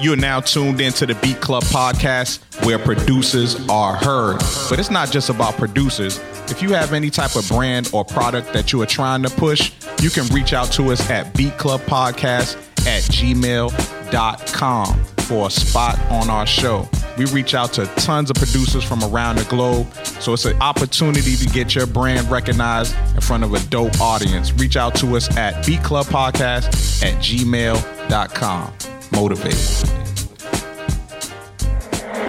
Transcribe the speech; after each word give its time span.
You 0.00 0.14
are 0.14 0.16
now 0.16 0.40
tuned 0.40 0.80
into 0.80 1.04
the 1.04 1.14
Beat 1.16 1.40
Club 1.42 1.62
podcast 1.64 2.40
where 2.64 2.78
producers 2.78 3.68
are 3.68 3.94
heard. 3.94 4.38
But 4.70 4.78
it's 4.78 4.90
not 4.90 5.10
just 5.10 5.28
about 5.28 5.58
producers. 5.58 6.18
If 6.50 6.62
you 6.62 6.70
have 6.72 6.94
any 6.94 7.10
type 7.10 7.36
of 7.36 7.46
brand 7.48 7.90
or 7.92 8.02
product 8.02 8.54
that 8.54 8.72
you 8.72 8.80
are 8.80 8.86
trying 8.86 9.22
to 9.24 9.30
push, 9.30 9.72
you 10.00 10.08
can 10.08 10.26
reach 10.34 10.54
out 10.54 10.72
to 10.72 10.90
us 10.90 11.10
at 11.10 11.34
Beat 11.34 11.58
Club 11.58 11.82
Podcast 11.82 12.56
at 12.86 13.02
gmail.com 13.12 15.04
for 15.04 15.48
a 15.48 15.50
spot 15.50 15.98
on 16.10 16.30
our 16.30 16.46
show. 16.46 16.88
We 17.18 17.26
reach 17.26 17.54
out 17.54 17.74
to 17.74 17.84
tons 17.96 18.30
of 18.30 18.36
producers 18.36 18.82
from 18.82 19.04
around 19.04 19.36
the 19.36 19.44
globe, 19.44 19.92
so 20.04 20.32
it's 20.32 20.46
an 20.46 20.60
opportunity 20.62 21.36
to 21.36 21.46
get 21.46 21.74
your 21.74 21.86
brand 21.86 22.30
recognized 22.30 22.96
in 23.14 23.20
front 23.20 23.44
of 23.44 23.52
a 23.52 23.60
dope 23.68 24.00
audience. 24.00 24.50
Reach 24.54 24.76
out 24.76 24.94
to 24.96 25.14
us 25.16 25.36
at 25.36 25.66
Beat 25.66 25.82
Club 25.82 26.06
Podcast 26.06 27.04
at 27.04 27.14
gmail.com. 27.22 28.72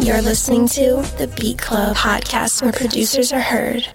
You're 0.04 0.22
listening 0.22 0.68
to 0.70 1.04
the 1.18 1.32
Beat 1.40 1.60
Club 1.60 1.96
podcast 1.96 2.62
where 2.64 2.72
producers 2.72 3.32
are 3.32 3.40
heard. 3.40 3.88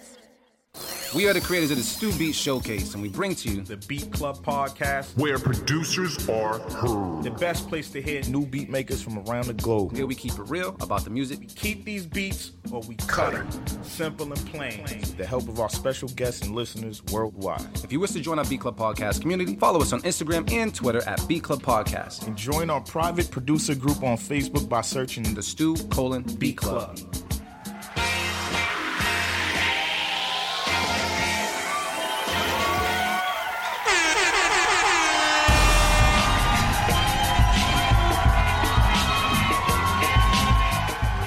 We 1.16 1.26
are 1.26 1.32
the 1.32 1.40
creators 1.40 1.70
of 1.70 1.78
the 1.78 1.82
Stu 1.82 2.12
Beat 2.18 2.34
Showcase, 2.34 2.92
and 2.92 3.02
we 3.02 3.08
bring 3.08 3.34
to 3.36 3.48
you 3.48 3.62
The 3.62 3.78
Beat 3.88 4.12
Club 4.12 4.44
Podcast, 4.44 5.16
where 5.16 5.38
producers 5.38 6.28
are 6.28 6.58
heard. 6.58 7.22
the 7.22 7.30
best 7.30 7.70
place 7.70 7.88
to 7.92 8.02
hear 8.02 8.20
new 8.24 8.44
beat 8.44 8.68
makers 8.68 9.00
from 9.00 9.20
around 9.20 9.46
the 9.46 9.54
globe. 9.54 9.96
here 9.96 10.06
we 10.06 10.14
keep 10.14 10.34
it 10.34 10.42
real 10.42 10.76
about 10.82 11.04
the 11.04 11.10
music. 11.10 11.40
We 11.40 11.46
keep 11.46 11.86
these 11.86 12.04
beats 12.04 12.52
or 12.70 12.82
we 12.82 12.96
cut 12.96 13.32
them. 13.32 13.48
Simple 13.82 14.30
and 14.30 14.46
plain. 14.48 14.82
With 14.82 15.16
the 15.16 15.24
help 15.24 15.48
of 15.48 15.58
our 15.58 15.70
special 15.70 16.10
guests 16.10 16.42
and 16.42 16.54
listeners 16.54 17.02
worldwide. 17.04 17.64
If 17.82 17.90
you 17.90 17.98
wish 17.98 18.10
to 18.10 18.20
join 18.20 18.38
our 18.38 18.44
Beat 18.44 18.60
Club 18.60 18.76
Podcast 18.76 19.22
community, 19.22 19.56
follow 19.56 19.80
us 19.80 19.94
on 19.94 20.02
Instagram 20.02 20.52
and 20.52 20.74
Twitter 20.74 21.02
at 21.08 21.26
Beat 21.26 21.44
Club 21.44 21.62
Podcast. 21.62 22.26
And 22.26 22.36
join 22.36 22.68
our 22.68 22.82
private 22.82 23.30
producer 23.30 23.74
group 23.74 24.02
on 24.02 24.18
Facebook 24.18 24.68
by 24.68 24.82
searching 24.82 25.32
The 25.32 25.42
Stu 25.42 25.76
colon 25.88 26.24
Beat 26.38 26.58
Club. 26.58 26.98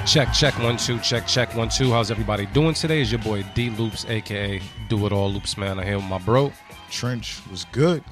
Check, 0.10 0.34
check, 0.34 0.58
one, 0.58 0.76
two, 0.76 0.98
check, 1.02 1.28
check, 1.28 1.54
one, 1.54 1.70
two. 1.70 1.92
How's 1.92 2.10
everybody 2.10 2.48
doing 2.48 2.74
today? 2.74 3.00
Is 3.00 3.12
your 3.12 3.22
boy 3.22 3.46
D 3.54 3.70
Loops, 3.70 4.06
aka 4.10 4.60
Do 4.88 5.06
It 5.06 5.12
All 5.12 5.32
Loops, 5.32 5.56
man. 5.56 5.78
I'm 5.78 5.86
here 5.86 5.98
with 5.98 6.06
my 6.06 6.18
bro. 6.18 6.52
Trench 6.90 7.40
was 7.52 7.66
good. 7.66 8.04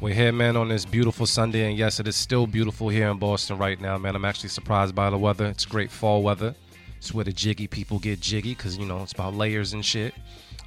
We're 0.00 0.12
here, 0.12 0.32
man, 0.32 0.56
on 0.56 0.70
this 0.70 0.84
beautiful 0.84 1.24
Sunday, 1.24 1.68
and 1.68 1.78
yes, 1.78 2.00
it 2.00 2.08
is 2.08 2.16
still 2.16 2.48
beautiful 2.48 2.88
here 2.88 3.08
in 3.10 3.18
Boston 3.18 3.58
right 3.58 3.80
now, 3.80 3.96
man. 3.96 4.16
I'm 4.16 4.24
actually 4.24 4.48
surprised 4.48 4.96
by 4.96 5.08
the 5.08 5.18
weather. 5.18 5.46
It's 5.46 5.64
great 5.64 5.88
fall 5.88 6.24
weather. 6.24 6.52
It's 6.96 7.14
where 7.14 7.24
the 7.24 7.32
jiggy 7.32 7.68
people 7.68 8.00
get 8.00 8.18
jiggy, 8.18 8.56
because, 8.56 8.76
you 8.76 8.84
know, 8.84 9.04
it's 9.04 9.12
about 9.12 9.34
layers 9.34 9.72
and 9.72 9.84
shit. 9.84 10.14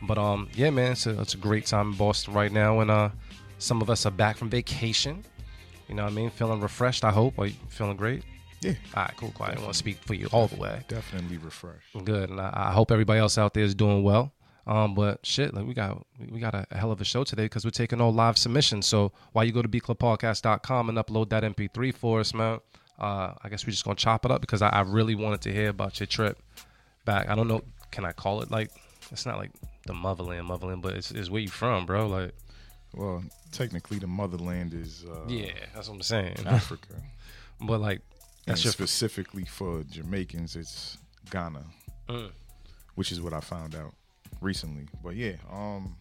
But, 0.04 0.18
um, 0.18 0.48
yeah, 0.54 0.70
man, 0.70 0.94
it's 0.94 1.06
a, 1.08 1.20
it's 1.20 1.34
a 1.34 1.38
great 1.38 1.66
time 1.66 1.92
in 1.92 1.98
Boston 1.98 2.34
right 2.34 2.54
now, 2.54 2.80
and 2.80 2.90
uh, 2.90 3.10
some 3.58 3.82
of 3.82 3.90
us 3.90 4.06
are 4.06 4.12
back 4.12 4.38
from 4.38 4.50
vacation. 4.50 5.26
You 5.90 5.96
know 5.96 6.04
what 6.04 6.14
I 6.14 6.16
mean? 6.16 6.30
Feeling 6.30 6.62
refreshed, 6.62 7.04
I 7.04 7.12
hope. 7.12 7.38
Are 7.38 7.48
you 7.48 7.56
feeling 7.68 7.98
great? 7.98 8.24
Yeah, 8.62 8.74
All 8.96 9.04
right, 9.04 9.14
cool, 9.18 9.32
quiet. 9.32 9.50
I 9.50 9.54
didn't 9.54 9.64
want 9.66 9.74
to 9.74 9.80
speak 9.80 9.98
for 10.04 10.14
you 10.14 10.28
all 10.32 10.48
the 10.48 10.58
way. 10.58 10.82
definitely 10.88 11.38
refreshed. 11.38 11.94
Good, 12.04 12.30
and 12.30 12.42
I, 12.42 12.52
I 12.54 12.72
hope 12.72 12.92
everybody 12.92 13.20
else 13.20 13.38
out 13.38 13.54
there 13.54 13.64
is 13.64 13.74
doing 13.76 14.04
well. 14.04 14.34
Um, 14.68 14.94
but 14.94 15.26
shit, 15.26 15.54
like 15.54 15.66
we 15.66 15.74
got 15.74 16.06
we 16.30 16.40
got 16.40 16.54
a, 16.54 16.68
hell 16.72 16.92
of 16.92 17.02
a 17.02 17.06
show 17.06 17.24
today 17.24 17.46
because 17.46 17.66
we're 17.66 17.72
taking 17.72 18.02
all 18.02 18.14
live 18.14 18.38
submissions. 18.38 18.86
So 18.86 19.12
while 19.32 19.44
you 19.44 19.52
go 19.52 19.62
to 19.62 19.68
beatclubpodcast.com 19.68 20.90
and 20.90 20.98
upload 20.98 21.30
that 21.30 21.44
MP3 21.44 21.94
for 21.94 22.20
us, 22.20 22.34
man, 22.34 22.60
uh, 23.00 23.34
I 23.42 23.50
guess 23.50 23.66
we're 23.66 23.72
just 23.72 23.84
gonna 23.84 23.96
chop 23.96 24.26
it 24.26 24.32
up 24.32 24.42
because 24.42 24.62
I, 24.62 24.70
I 24.70 24.82
really 24.82 25.16
wanted 25.16 25.42
to 25.42 25.52
hear 25.54 25.70
about 25.70 26.00
your 26.00 26.08
trip 26.08 26.38
back. 27.06 27.30
I 27.30 27.36
don't 27.36 27.48
know, 27.48 27.64
can 27.90 28.06
I 28.06 28.12
call 28.12 28.42
it 28.42 28.52
like 28.52 28.70
it's 29.12 29.26
not 29.26 29.38
like 29.38 29.52
the 29.88 29.94
motherland, 29.94 30.46
motherland, 30.46 30.82
but 30.84 30.94
it's, 30.96 31.10
it's 31.12 31.30
where 31.30 31.42
you 31.42 31.48
from, 31.48 31.86
bro. 31.88 32.08
Like, 32.08 32.34
Well, 32.94 33.24
technically, 33.52 33.98
the 33.98 34.08
motherland 34.08 34.74
is 34.74 35.04
uh, 35.04 35.26
yeah, 35.28 35.52
that's 35.74 35.88
what 35.88 35.96
I'm 35.96 36.02
saying. 36.02 36.36
Africa. 36.46 36.94
But 37.62 37.82
like, 37.82 38.00
That's 38.50 38.64
your 38.64 38.74
specifically 38.74 39.46
for 39.46 39.84
Jamaicans. 39.84 40.56
It's 40.56 40.98
Ghana, 41.32 41.64
Mm. 42.08 42.32
which 42.96 43.12
is 43.12 43.22
what 43.22 43.34
I 43.34 43.40
found 43.40 43.76
out 43.76 43.94
recently. 44.42 44.88
But 45.04 45.16
yeah, 45.16 45.36
um, 45.52 45.96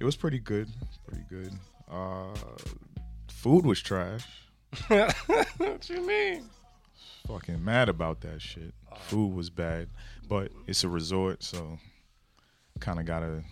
it 0.00 0.04
was 0.04 0.16
pretty 0.16 0.38
good. 0.40 0.68
Pretty 1.06 1.24
good. 1.28 1.52
Uh, 1.90 2.34
food 3.28 3.64
was 3.64 3.80
trash. 3.80 4.26
what 4.88 5.88
you 5.88 6.06
mean? 6.06 6.44
Fucking 7.26 7.62
mad 7.64 7.88
about 7.88 8.20
that 8.22 8.40
shit. 8.42 8.74
Food 9.02 9.34
was 9.34 9.48
bad, 9.50 9.88
but 10.28 10.50
it's 10.66 10.82
a 10.84 10.88
resort, 10.88 11.42
so 11.42 11.78
kind 12.80 12.98
of 12.98 13.06
gotta 13.06 13.44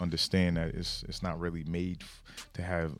understand 0.00 0.56
that 0.58 0.74
it's 0.74 1.02
it's 1.08 1.22
not 1.22 1.40
really 1.40 1.64
made 1.64 2.02
f- 2.02 2.48
to 2.54 2.62
have 2.62 2.98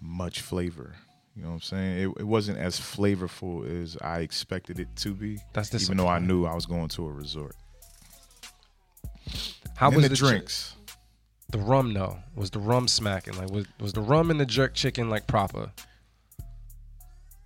much 0.00 0.40
flavor. 0.40 0.94
You 1.34 1.42
know 1.44 1.48
what 1.48 1.54
I'm 1.54 1.60
saying? 1.62 1.98
It, 1.98 2.20
it 2.20 2.26
wasn't 2.26 2.58
as 2.58 2.78
flavorful 2.78 3.82
as 3.82 3.96
I 4.02 4.20
expected 4.20 4.78
it 4.78 4.88
to 4.96 5.14
be. 5.14 5.38
That's 5.54 5.74
even 5.82 5.96
though 5.96 6.06
I 6.08 6.18
knew 6.18 6.44
I 6.44 6.54
was 6.54 6.66
going 6.66 6.88
to 6.88 7.06
a 7.06 7.10
resort. 7.12 7.56
How 9.76 9.86
And 9.88 9.96
was 9.96 10.08
the, 10.08 10.14
the 10.14 10.20
chi- 10.20 10.28
drinks? 10.30 10.76
The 11.50 11.58
rum 11.58 11.92
though 11.94 12.18
was 12.34 12.50
the 12.50 12.58
rum 12.60 12.88
smacking 12.88 13.36
like 13.36 13.50
was 13.50 13.66
was 13.80 13.92
the 13.92 14.00
rum 14.00 14.30
and 14.30 14.40
the 14.40 14.46
jerk 14.46 14.74
chicken 14.74 15.10
like 15.10 15.26
proper? 15.26 15.70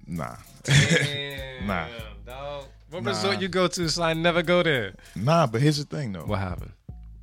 Nah, 0.06 0.36
Damn, 0.62 1.66
Nah. 1.66 1.86
dog. 2.24 2.64
What 2.91 3.03
Nah. 3.03 3.10
resort 3.10 3.41
you 3.41 3.48
go 3.48 3.66
to? 3.66 3.88
So 3.88 4.03
I 4.04 4.12
never 4.14 4.42
go 4.42 4.62
there. 4.62 4.94
nah. 5.16 5.47
But 5.48 5.60
here's 5.60 5.78
the 5.78 5.84
thing, 5.84 6.12
though. 6.12 6.24
What 6.24 6.38
happened? 6.38 6.72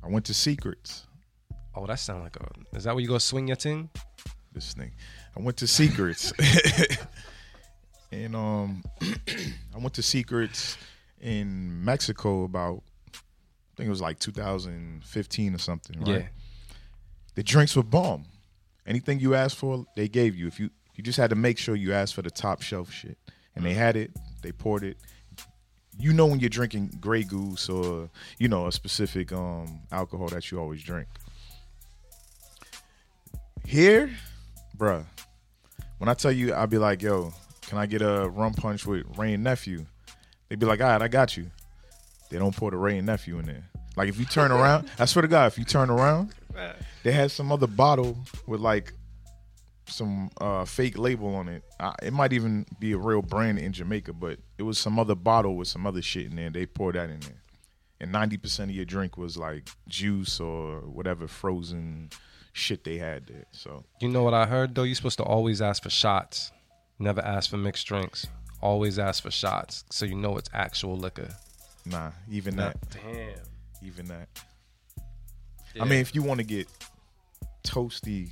I 0.02 0.08
went 0.08 0.26
to 0.26 0.34
Secrets. 0.34 1.06
Oh, 1.74 1.86
that 1.86 1.98
sound 1.98 2.22
like 2.22 2.36
a. 2.36 2.76
Is 2.76 2.84
that 2.84 2.94
where 2.94 3.00
you 3.00 3.08
go 3.08 3.16
swing 3.18 3.48
your 3.48 3.56
ting? 3.56 3.88
This 4.54 4.72
thing. 4.72 4.92
I 5.36 5.40
went 5.40 5.56
to 5.58 5.66
Secrets, 5.66 6.32
and 8.12 8.34
um, 8.34 8.84
I 9.02 9.78
went 9.78 9.94
to 9.94 10.02
Secrets 10.02 10.78
in 11.20 11.84
Mexico 11.84 12.44
about 12.44 12.82
I 13.12 13.76
think 13.76 13.88
it 13.88 13.90
was 13.90 14.00
like 14.00 14.20
2015 14.20 15.54
or 15.54 15.58
something. 15.58 16.00
Right? 16.00 16.08
Yeah. 16.08 16.26
The 17.34 17.42
drinks 17.42 17.74
were 17.74 17.82
bomb. 17.82 18.26
Anything 18.86 19.18
you 19.18 19.34
asked 19.34 19.56
for, 19.56 19.84
they 19.96 20.08
gave 20.08 20.36
you. 20.36 20.46
If 20.46 20.60
you 20.60 20.70
you 20.94 21.02
just 21.02 21.18
had 21.18 21.30
to 21.30 21.36
make 21.36 21.58
sure 21.58 21.74
you 21.74 21.92
asked 21.92 22.14
for 22.14 22.22
the 22.22 22.30
top 22.30 22.62
shelf 22.62 22.92
shit, 22.92 23.18
and 23.56 23.64
they 23.64 23.74
had 23.74 23.96
it. 23.96 24.12
They 24.42 24.52
poured 24.52 24.84
it. 24.84 24.96
You 25.98 26.12
know 26.12 26.26
when 26.26 26.38
you're 26.38 26.50
drinking 26.50 26.98
Grey 27.00 27.24
Goose 27.24 27.68
or 27.68 28.10
you 28.38 28.48
know 28.48 28.66
a 28.66 28.72
specific 28.72 29.32
um 29.32 29.80
alcohol 29.90 30.28
that 30.28 30.50
you 30.50 30.60
always 30.60 30.82
drink. 30.82 31.08
Here, 33.66 34.10
bruh, 34.76 35.04
when 35.98 36.08
I 36.08 36.14
tell 36.14 36.32
you, 36.32 36.52
I'll 36.52 36.66
be 36.66 36.78
like, 36.78 37.02
yo, 37.02 37.32
can 37.62 37.78
I 37.78 37.86
get 37.86 38.02
a 38.02 38.28
rum 38.28 38.54
punch 38.54 38.86
with 38.86 39.04
Wray 39.16 39.36
& 39.36 39.38
Nephew? 39.38 39.86
They'd 40.48 40.58
be 40.58 40.66
like, 40.66 40.80
all 40.80 40.88
right, 40.88 41.02
I 41.02 41.08
got 41.08 41.36
you. 41.36 41.50
They 42.30 42.38
don't 42.38 42.54
pour 42.54 42.70
the 42.70 42.76
Wray 42.76 43.00
& 43.00 43.02
Nephew 43.02 43.38
in 43.38 43.46
there. 43.46 43.64
Like 43.96 44.08
if 44.08 44.18
you 44.18 44.24
turn 44.24 44.50
around, 44.50 44.90
I 44.98 45.04
swear 45.04 45.22
to 45.22 45.28
God, 45.28 45.46
if 45.46 45.58
you 45.58 45.64
turn 45.64 45.90
around, 45.90 46.34
they 47.02 47.12
had 47.12 47.30
some 47.30 47.52
other 47.52 47.66
bottle 47.66 48.18
with 48.46 48.60
like 48.60 48.92
some 49.86 50.30
uh, 50.40 50.64
fake 50.64 50.98
label 50.98 51.34
on 51.34 51.48
it. 51.48 51.62
Uh, 51.78 51.92
it 52.02 52.12
might 52.12 52.32
even 52.32 52.66
be 52.80 52.92
a 52.92 52.98
real 52.98 53.22
brand 53.22 53.58
in 53.58 53.72
Jamaica, 53.72 54.14
but 54.14 54.38
it 54.58 54.62
was 54.62 54.78
some 54.78 54.98
other 54.98 55.14
bottle 55.14 55.56
with 55.56 55.68
some 55.68 55.86
other 55.86 56.02
shit 56.02 56.26
in 56.26 56.36
there. 56.36 56.50
They 56.50 56.66
poured 56.66 56.96
that 56.96 57.10
in 57.10 57.20
there, 57.20 57.42
and 58.00 58.10
ninety 58.10 58.36
percent 58.36 58.70
of 58.70 58.76
your 58.76 58.84
drink 58.84 59.16
was 59.16 59.36
like 59.36 59.68
juice 59.88 60.40
or 60.40 60.80
whatever 60.80 61.28
frozen 61.28 62.10
shit 62.54 62.84
they 62.84 62.96
had 62.96 63.26
there. 63.26 63.44
So 63.50 63.84
You 64.00 64.08
know 64.08 64.22
what 64.22 64.32
I 64.32 64.46
heard 64.46 64.74
though? 64.74 64.84
You're 64.84 64.94
supposed 64.94 65.18
to 65.18 65.24
always 65.24 65.60
ask 65.60 65.82
for 65.82 65.90
shots. 65.90 66.52
Never 66.98 67.20
ask 67.20 67.50
for 67.50 67.56
mixed 67.58 67.86
drinks. 67.86 68.26
Always 68.62 68.98
ask 68.98 69.22
for 69.22 69.30
shots, 69.30 69.84
so 69.90 70.06
you 70.06 70.14
know 70.14 70.38
it's 70.38 70.48
actual 70.54 70.96
liquor. 70.96 71.28
nah, 71.84 72.12
even 72.30 72.56
that, 72.56 72.78
Damn. 72.90 73.34
even 73.82 74.06
that. 74.06 74.28
I 75.78 75.84
mean, 75.84 75.98
if 75.98 76.14
you 76.14 76.22
want 76.22 76.38
to 76.38 76.46
get 76.46 76.66
toasty 77.64 78.30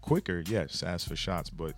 quicker, 0.00 0.42
yes, 0.46 0.82
ask 0.82 1.08
for 1.08 1.16
shots. 1.16 1.50
But 1.50 1.74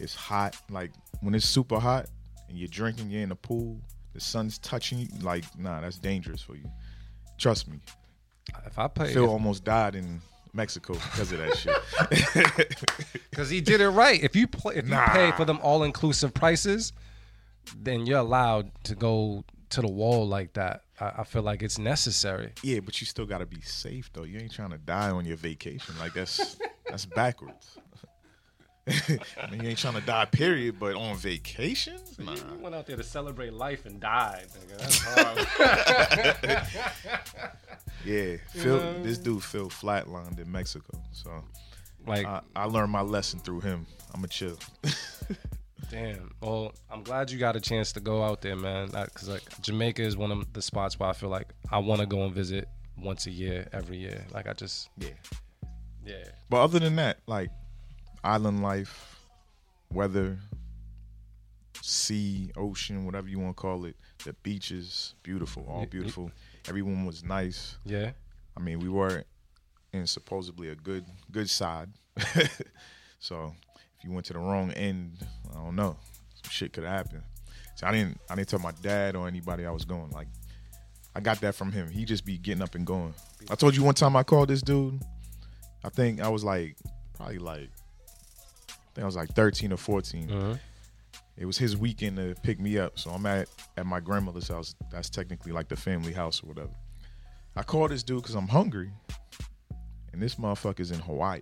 it's 0.00 0.14
hot. 0.14 0.56
Like 0.70 0.90
when 1.20 1.34
it's 1.34 1.46
super 1.46 1.78
hot 1.78 2.06
and 2.48 2.58
you're 2.58 2.68
drinking, 2.68 3.10
you're 3.10 3.22
in 3.22 3.28
the 3.28 3.36
pool, 3.36 3.80
the 4.14 4.20
sun's 4.20 4.58
touching 4.58 4.98
you. 4.98 5.08
Like, 5.20 5.44
nah, 5.58 5.82
that's 5.82 5.98
dangerous 5.98 6.40
for 6.42 6.56
you. 6.56 6.68
Trust 7.38 7.68
me. 7.68 7.80
if 8.64 8.78
I 8.78 8.88
pay, 8.88 9.12
Phil 9.12 9.28
almost 9.28 9.62
died 9.62 9.94
in 9.94 10.20
Mexico 10.56 10.94
because 10.94 11.30
of 11.32 11.38
that 11.38 11.56
shit. 13.06 13.06
because 13.30 13.48
he 13.50 13.60
did 13.60 13.80
it 13.80 13.88
right. 13.90 14.20
If 14.22 14.34
you 14.34 14.46
play, 14.48 14.74
if 14.76 14.86
you 14.86 14.90
Nah. 14.94 15.06
pay 15.08 15.30
for 15.32 15.44
them 15.44 15.58
all 15.62 15.82
inclusive 15.84 16.32
prices, 16.34 16.92
then 17.76 18.06
you're 18.06 18.18
allowed 18.20 18.70
to 18.84 18.94
go 18.94 19.44
to 19.70 19.80
the 19.82 19.90
wall 19.90 20.26
like 20.26 20.52
that. 20.54 20.82
I, 21.00 21.12
I 21.18 21.24
feel 21.24 21.42
like 21.42 21.62
it's 21.62 21.78
necessary. 21.78 22.52
yeah, 22.62 22.80
but 22.80 23.00
you 23.00 23.06
still 23.06 23.26
gotta 23.26 23.46
be 23.46 23.60
safe 23.60 24.10
though. 24.12 24.22
You 24.24 24.38
ain't 24.38 24.52
trying 24.52 24.70
to 24.70 24.78
die 24.78 25.10
on 25.10 25.24
your 25.26 25.36
vacation. 25.36 25.94
Like 26.00 26.14
that's 26.14 26.56
that's 26.88 27.04
backwards. 27.06 27.76
I 28.88 28.88
mean, 29.50 29.62
you 29.64 29.70
ain't 29.70 29.78
trying 29.78 29.94
to 29.94 30.00
die, 30.00 30.26
period. 30.26 30.78
But 30.78 30.94
on 30.94 31.16
vacation, 31.16 31.98
nah. 32.20 32.34
You 32.34 32.40
went 32.60 32.72
out 32.76 32.86
there 32.86 32.96
to 32.96 33.02
celebrate 33.02 33.52
life 33.52 33.84
and 33.84 33.98
died. 34.00 34.46
Nigga. 34.56 34.78
That's 34.78 34.98
hard. 35.02 35.38
Yeah. 38.04 38.36
Phil, 38.50 38.78
this 39.02 39.18
dude 39.18 39.42
Phil 39.42 39.68
flatlined 39.68 40.38
in 40.38 40.50
Mexico, 40.50 40.98
so 41.12 41.44
like, 42.06 42.26
I, 42.26 42.40
I 42.54 42.64
learned 42.64 42.92
my 42.92 43.00
lesson 43.02 43.40
through 43.40 43.60
him. 43.60 43.86
I'm 44.14 44.22
a 44.24 44.28
chill. 44.28 44.56
damn. 45.90 46.30
Well, 46.40 46.72
I'm 46.90 47.02
glad 47.02 47.30
you 47.30 47.38
got 47.38 47.56
a 47.56 47.60
chance 47.60 47.92
to 47.92 48.00
go 48.00 48.22
out 48.22 48.42
there, 48.42 48.56
man. 48.56 48.88
Because 48.88 49.28
like 49.28 49.42
Jamaica 49.60 50.02
is 50.02 50.16
one 50.16 50.30
of 50.32 50.52
the 50.52 50.62
spots 50.62 50.98
where 50.98 51.08
I 51.08 51.12
feel 51.12 51.28
like 51.30 51.52
I 51.70 51.78
want 51.78 52.00
to 52.00 52.06
go 52.06 52.22
and 52.24 52.32
visit 52.34 52.68
once 52.96 53.26
a 53.26 53.30
year, 53.30 53.68
every 53.72 53.98
year. 53.98 54.24
Like 54.32 54.48
I 54.48 54.52
just, 54.52 54.88
yeah. 54.98 55.10
yeah, 56.04 56.24
But 56.48 56.62
other 56.62 56.78
than 56.78 56.96
that, 56.96 57.18
like 57.26 57.50
island 58.24 58.62
life, 58.62 59.20
weather, 59.92 60.38
sea, 61.82 62.50
ocean, 62.56 63.04
whatever 63.04 63.28
you 63.28 63.38
want 63.38 63.56
to 63.56 63.60
call 63.60 63.84
it, 63.84 63.96
the 64.24 64.32
beaches, 64.42 65.14
beautiful, 65.22 65.66
all 65.68 65.74
Y- 65.78 65.80
y- 65.82 65.86
beautiful. 65.86 66.30
Everyone 66.68 67.04
was 67.06 67.22
nice. 67.24 67.76
yeah. 67.84 68.12
I 68.56 68.60
mean, 68.60 68.78
we 68.80 68.88
were 68.88 69.24
in 69.92 70.06
supposedly 70.06 70.68
a 70.70 70.74
good 70.74 71.04
good 71.30 71.48
side. 71.50 71.90
so 73.18 73.54
if 73.98 74.04
you 74.04 74.10
went 74.10 74.26
to 74.26 74.32
the 74.32 74.38
wrong 74.38 74.70
end, 74.72 75.18
I 75.50 75.54
don't 75.54 75.76
know, 75.76 75.96
some 76.42 76.50
shit 76.50 76.72
could 76.72 76.84
happen. 76.84 77.22
So 77.76 77.86
I 77.86 77.92
didn't 77.92 78.18
I 78.30 78.34
didn't 78.34 78.48
tell 78.48 78.58
my 78.58 78.72
dad 78.82 79.16
or 79.16 79.28
anybody 79.28 79.66
I 79.66 79.70
was 79.70 79.84
going. 79.84 80.10
Like 80.10 80.28
I 81.14 81.20
got 81.20 81.40
that 81.42 81.54
from 81.54 81.72
him. 81.72 81.88
He 81.90 82.04
just 82.04 82.24
be 82.24 82.38
getting 82.38 82.62
up 82.62 82.74
and 82.74 82.86
going. 82.86 83.14
I 83.50 83.54
told 83.54 83.76
you 83.76 83.82
one 83.84 83.94
time 83.94 84.16
I 84.16 84.22
called 84.22 84.48
this 84.48 84.62
dude. 84.62 85.02
I 85.84 85.88
think 85.90 86.20
I 86.20 86.28
was 86.28 86.42
like 86.44 86.76
probably 87.14 87.38
like 87.38 87.68
I 88.70 88.72
think 88.94 89.02
I 89.02 89.04
was 89.04 89.16
like 89.16 89.34
13 89.34 89.72
or 89.72 89.76
14. 89.76 90.28
Mhm. 90.28 90.58
It 91.38 91.44
was 91.44 91.58
his 91.58 91.76
weekend 91.76 92.16
to 92.16 92.34
pick 92.42 92.58
me 92.58 92.78
up. 92.78 92.98
So 92.98 93.10
I'm 93.10 93.26
at 93.26 93.48
at 93.76 93.86
my 93.86 94.00
grandmother's 94.00 94.48
house. 94.48 94.74
That's 94.90 95.10
technically 95.10 95.52
like 95.52 95.68
the 95.68 95.76
family 95.76 96.12
house 96.12 96.42
or 96.42 96.46
whatever. 96.46 96.70
I 97.54 97.62
called 97.62 97.90
this 97.90 98.02
dude 98.02 98.22
because 98.22 98.34
I'm 98.34 98.48
hungry. 98.48 98.90
And 100.12 100.22
this 100.22 100.36
motherfucker's 100.36 100.90
in 100.90 100.98
Hawaii. 101.00 101.40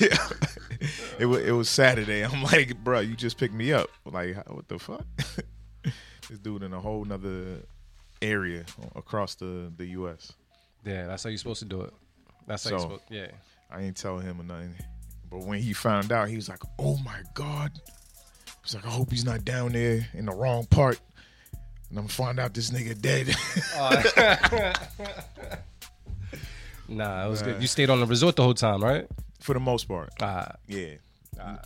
Yeah. 0.00 0.16
it 1.18 1.26
was 1.26 1.42
it 1.42 1.52
was 1.52 1.68
Saturday. 1.68 2.22
I'm 2.24 2.42
like, 2.42 2.76
bro, 2.84 3.00
you 3.00 3.16
just 3.16 3.38
picked 3.38 3.54
me 3.54 3.72
up. 3.72 3.88
Like, 4.04 4.36
what 4.50 4.68
the 4.68 4.78
fuck? 4.78 5.04
this 6.28 6.38
dude 6.40 6.62
in 6.62 6.72
a 6.72 6.80
whole 6.80 7.04
nother 7.04 7.62
area 8.22 8.64
across 8.94 9.34
the 9.34 9.72
the 9.76 9.86
U.S. 9.86 10.32
yeah, 10.84 11.06
that's 11.06 11.22
how 11.24 11.30
you're 11.30 11.38
supposed 11.38 11.60
to 11.60 11.66
do 11.66 11.82
it. 11.82 11.94
That's 12.46 12.64
how 12.64 12.70
you're 12.70 12.80
supposed. 12.80 13.02
Yeah. 13.10 13.28
I 13.70 13.82
ain't 13.82 13.96
tell 13.96 14.18
him 14.18 14.40
or 14.40 14.44
nothing. 14.44 14.74
But 15.30 15.40
when 15.44 15.60
he 15.60 15.72
found 15.72 16.12
out, 16.12 16.28
he 16.28 16.36
was 16.36 16.48
like, 16.48 16.62
"Oh 16.78 16.96
my 16.98 17.20
god!" 17.34 17.72
He's 18.64 18.74
like, 18.74 18.86
"I 18.86 18.90
hope 18.90 19.10
he's 19.10 19.24
not 19.24 19.44
down 19.44 19.72
there 19.72 20.06
in 20.14 20.26
the 20.26 20.32
wrong 20.32 20.66
part." 20.66 21.00
And 21.90 21.98
I'm 21.98 22.04
gonna 22.04 22.08
find 22.08 22.38
out 22.40 22.54
this 22.54 22.70
nigga 22.70 23.00
dead. 23.00 23.34
Nah, 26.88 27.26
it 27.26 27.28
was 27.30 27.42
good. 27.42 27.60
You 27.60 27.66
stayed 27.66 27.90
on 27.90 27.98
the 27.98 28.06
resort 28.06 28.36
the 28.36 28.44
whole 28.44 28.54
time, 28.54 28.80
right? 28.82 29.08
For 29.40 29.54
the 29.54 29.60
most 29.60 29.88
part, 29.88 30.10
Ah, 30.20 30.52
yeah. 30.68 30.94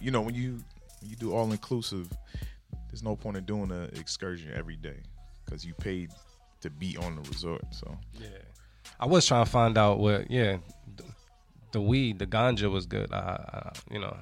you 0.00 0.10
know, 0.10 0.22
when 0.22 0.34
you 0.34 0.62
when 1.00 1.10
you 1.10 1.16
do 1.16 1.32
all 1.34 1.50
inclusive, 1.52 2.10
there's 2.88 3.02
no 3.02 3.16
point 3.16 3.36
in 3.36 3.44
doing 3.44 3.70
an 3.70 3.90
excursion 3.96 4.50
every 4.54 4.76
day 4.76 4.96
because 5.44 5.62
you 5.64 5.74
paid 5.74 6.10
to 6.62 6.70
be 6.70 6.96
on 6.96 7.16
the 7.16 7.22
resort. 7.22 7.62
So 7.70 7.96
yeah. 8.18 8.28
I 8.98 9.06
was 9.06 9.26
trying 9.26 9.44
to 9.44 9.50
find 9.50 9.76
out 9.76 9.98
what. 9.98 10.30
Yeah, 10.30 10.56
the, 11.72 11.80
weed, 11.80 12.18
the 12.18 12.26
ganja 12.26 12.70
was 12.70 12.86
good. 12.86 13.12
I, 13.12 13.16
I, 13.16 13.72
you 13.90 14.00
know. 14.00 14.16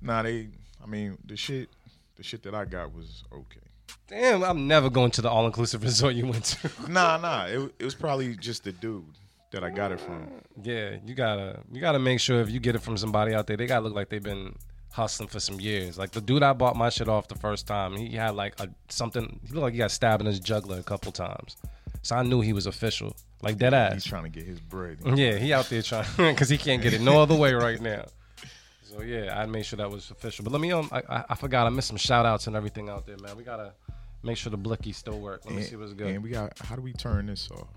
nah, 0.00 0.22
they. 0.22 0.48
I 0.82 0.86
mean, 0.86 1.16
the 1.24 1.36
shit, 1.36 1.70
the 2.16 2.22
shit 2.22 2.42
that 2.42 2.54
I 2.54 2.64
got 2.64 2.94
was 2.94 3.24
okay. 3.32 3.60
Damn, 4.06 4.44
I'm 4.44 4.66
never 4.66 4.90
going 4.90 5.10
to 5.12 5.22
the 5.22 5.30
all 5.30 5.46
inclusive 5.46 5.82
resort 5.90 6.14
you 6.14 6.26
went 6.26 6.44
to. 6.44 6.70
Nah, 6.90 7.16
nah. 7.16 7.46
It, 7.46 7.74
it 7.78 7.84
was 7.84 7.94
probably 7.94 8.36
just 8.36 8.64
the 8.64 8.72
dude 8.72 9.04
that 9.50 9.64
I 9.64 9.70
got 9.70 9.92
it 9.92 10.00
from. 10.00 10.28
yeah, 10.62 10.96
you 11.06 11.14
gotta 11.14 11.60
you 11.72 11.80
gotta 11.80 11.98
make 11.98 12.20
sure 12.20 12.40
if 12.40 12.50
you 12.50 12.60
get 12.60 12.74
it 12.74 12.82
from 12.82 12.96
somebody 12.96 13.34
out 13.34 13.46
there, 13.46 13.56
they 13.56 13.66
gotta 13.66 13.84
look 13.84 13.94
like 13.94 14.08
they've 14.08 14.22
been 14.22 14.56
hustling 14.92 15.28
for 15.28 15.40
some 15.40 15.60
years. 15.60 15.96
Like 15.96 16.10
the 16.10 16.20
dude 16.20 16.42
I 16.42 16.52
bought 16.52 16.76
my 16.76 16.88
shit 16.88 17.08
off 17.08 17.28
the 17.28 17.36
first 17.36 17.66
time, 17.66 17.96
he 17.96 18.16
had 18.16 18.34
like 18.34 18.60
a 18.60 18.68
something. 18.88 19.40
He 19.46 19.52
looked 19.52 19.62
like 19.62 19.72
he 19.72 19.78
got 19.78 19.90
stabbed 19.92 20.20
in 20.20 20.26
his 20.26 20.40
jugular 20.40 20.78
a 20.78 20.82
couple 20.82 21.12
times, 21.12 21.56
so 22.02 22.16
I 22.16 22.22
knew 22.22 22.40
he 22.40 22.52
was 22.52 22.66
official, 22.66 23.16
like 23.44 23.58
dead 23.58 23.74
ass. 23.74 23.92
He's 23.94 24.04
trying 24.04 24.24
to 24.24 24.28
get 24.28 24.44
his 24.46 24.60
bread. 24.60 24.98
Yeah, 25.16 25.36
he 25.36 25.52
out 25.52 25.68
there 25.68 25.82
trying 25.82 26.06
because 26.16 26.48
he 26.48 26.58
can't 26.58 26.82
get 26.82 26.92
it 26.94 27.00
no 27.00 27.20
other 27.22 27.34
way 27.36 27.52
right 27.54 27.80
now. 27.80 28.06
So 28.82 29.02
yeah, 29.02 29.38
I 29.38 29.46
made 29.46 29.64
sure 29.66 29.76
that 29.78 29.90
was 29.90 30.10
official. 30.10 30.44
But 30.44 30.52
let 30.52 30.60
me 30.60 30.72
um, 30.72 30.88
I, 30.92 31.02
I, 31.08 31.24
I 31.30 31.34
forgot 31.34 31.66
I 31.66 31.70
missed 31.70 31.88
some 31.88 31.96
shout 31.96 32.26
outs 32.26 32.46
and 32.46 32.54
everything 32.56 32.88
out 32.88 33.06
there, 33.06 33.16
man. 33.18 33.36
We 33.36 33.42
gotta 33.44 33.72
make 34.22 34.36
sure 34.36 34.50
the 34.50 34.56
blicky 34.56 34.92
still 34.92 35.18
work. 35.18 35.44
Let 35.44 35.54
me 35.54 35.60
And- 35.62 35.70
see 35.70 35.76
what's 35.76 35.92
good. 35.92 36.08
And 36.08 36.22
we 36.22 36.30
got. 36.30 36.58
How 36.60 36.76
do 36.76 36.82
we 36.82 36.92
turn 36.92 37.26
this 37.26 37.50
off? 37.50 37.68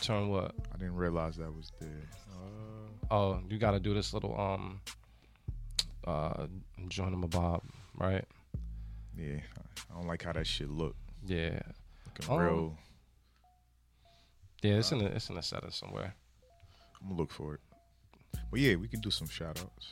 Turn 0.00 0.28
what? 0.28 0.52
I 0.74 0.76
didn't 0.78 0.96
realize 0.96 1.36
that 1.36 1.54
was 1.54 1.70
there. 1.80 1.90
Uh, 2.32 3.14
Oh, 3.14 3.40
you 3.48 3.58
gotta 3.58 3.78
do 3.78 3.92
this 3.94 4.12
little 4.14 4.38
um, 4.40 4.80
uh, 6.06 6.46
join 6.88 7.12
him 7.12 7.22
a 7.22 7.28
bob, 7.28 7.62
right? 7.96 8.24
yeah, 9.16 9.36
I 9.90 9.94
don't 9.96 10.06
like 10.08 10.22
how 10.24 10.32
that 10.32 10.46
shit 10.46 10.68
look. 10.70 10.96
Yeah, 11.26 11.60
Looking 12.06 12.34
Oh. 12.34 12.36
real. 12.38 12.78
Yeah. 14.64 14.78
It's 14.78 14.92
in 14.92 14.98
the 14.98 15.06
it's 15.06 15.28
in 15.28 15.36
the 15.36 15.42
settings 15.42 15.76
somewhere. 15.76 16.14
I'm 17.00 17.08
gonna 17.08 17.20
look 17.20 17.30
for 17.30 17.54
it. 17.54 17.60
But 18.50 18.60
yeah, 18.60 18.76
we 18.76 18.88
can 18.88 19.00
do 19.00 19.10
some 19.10 19.28
shout 19.28 19.60
outs. 19.60 19.88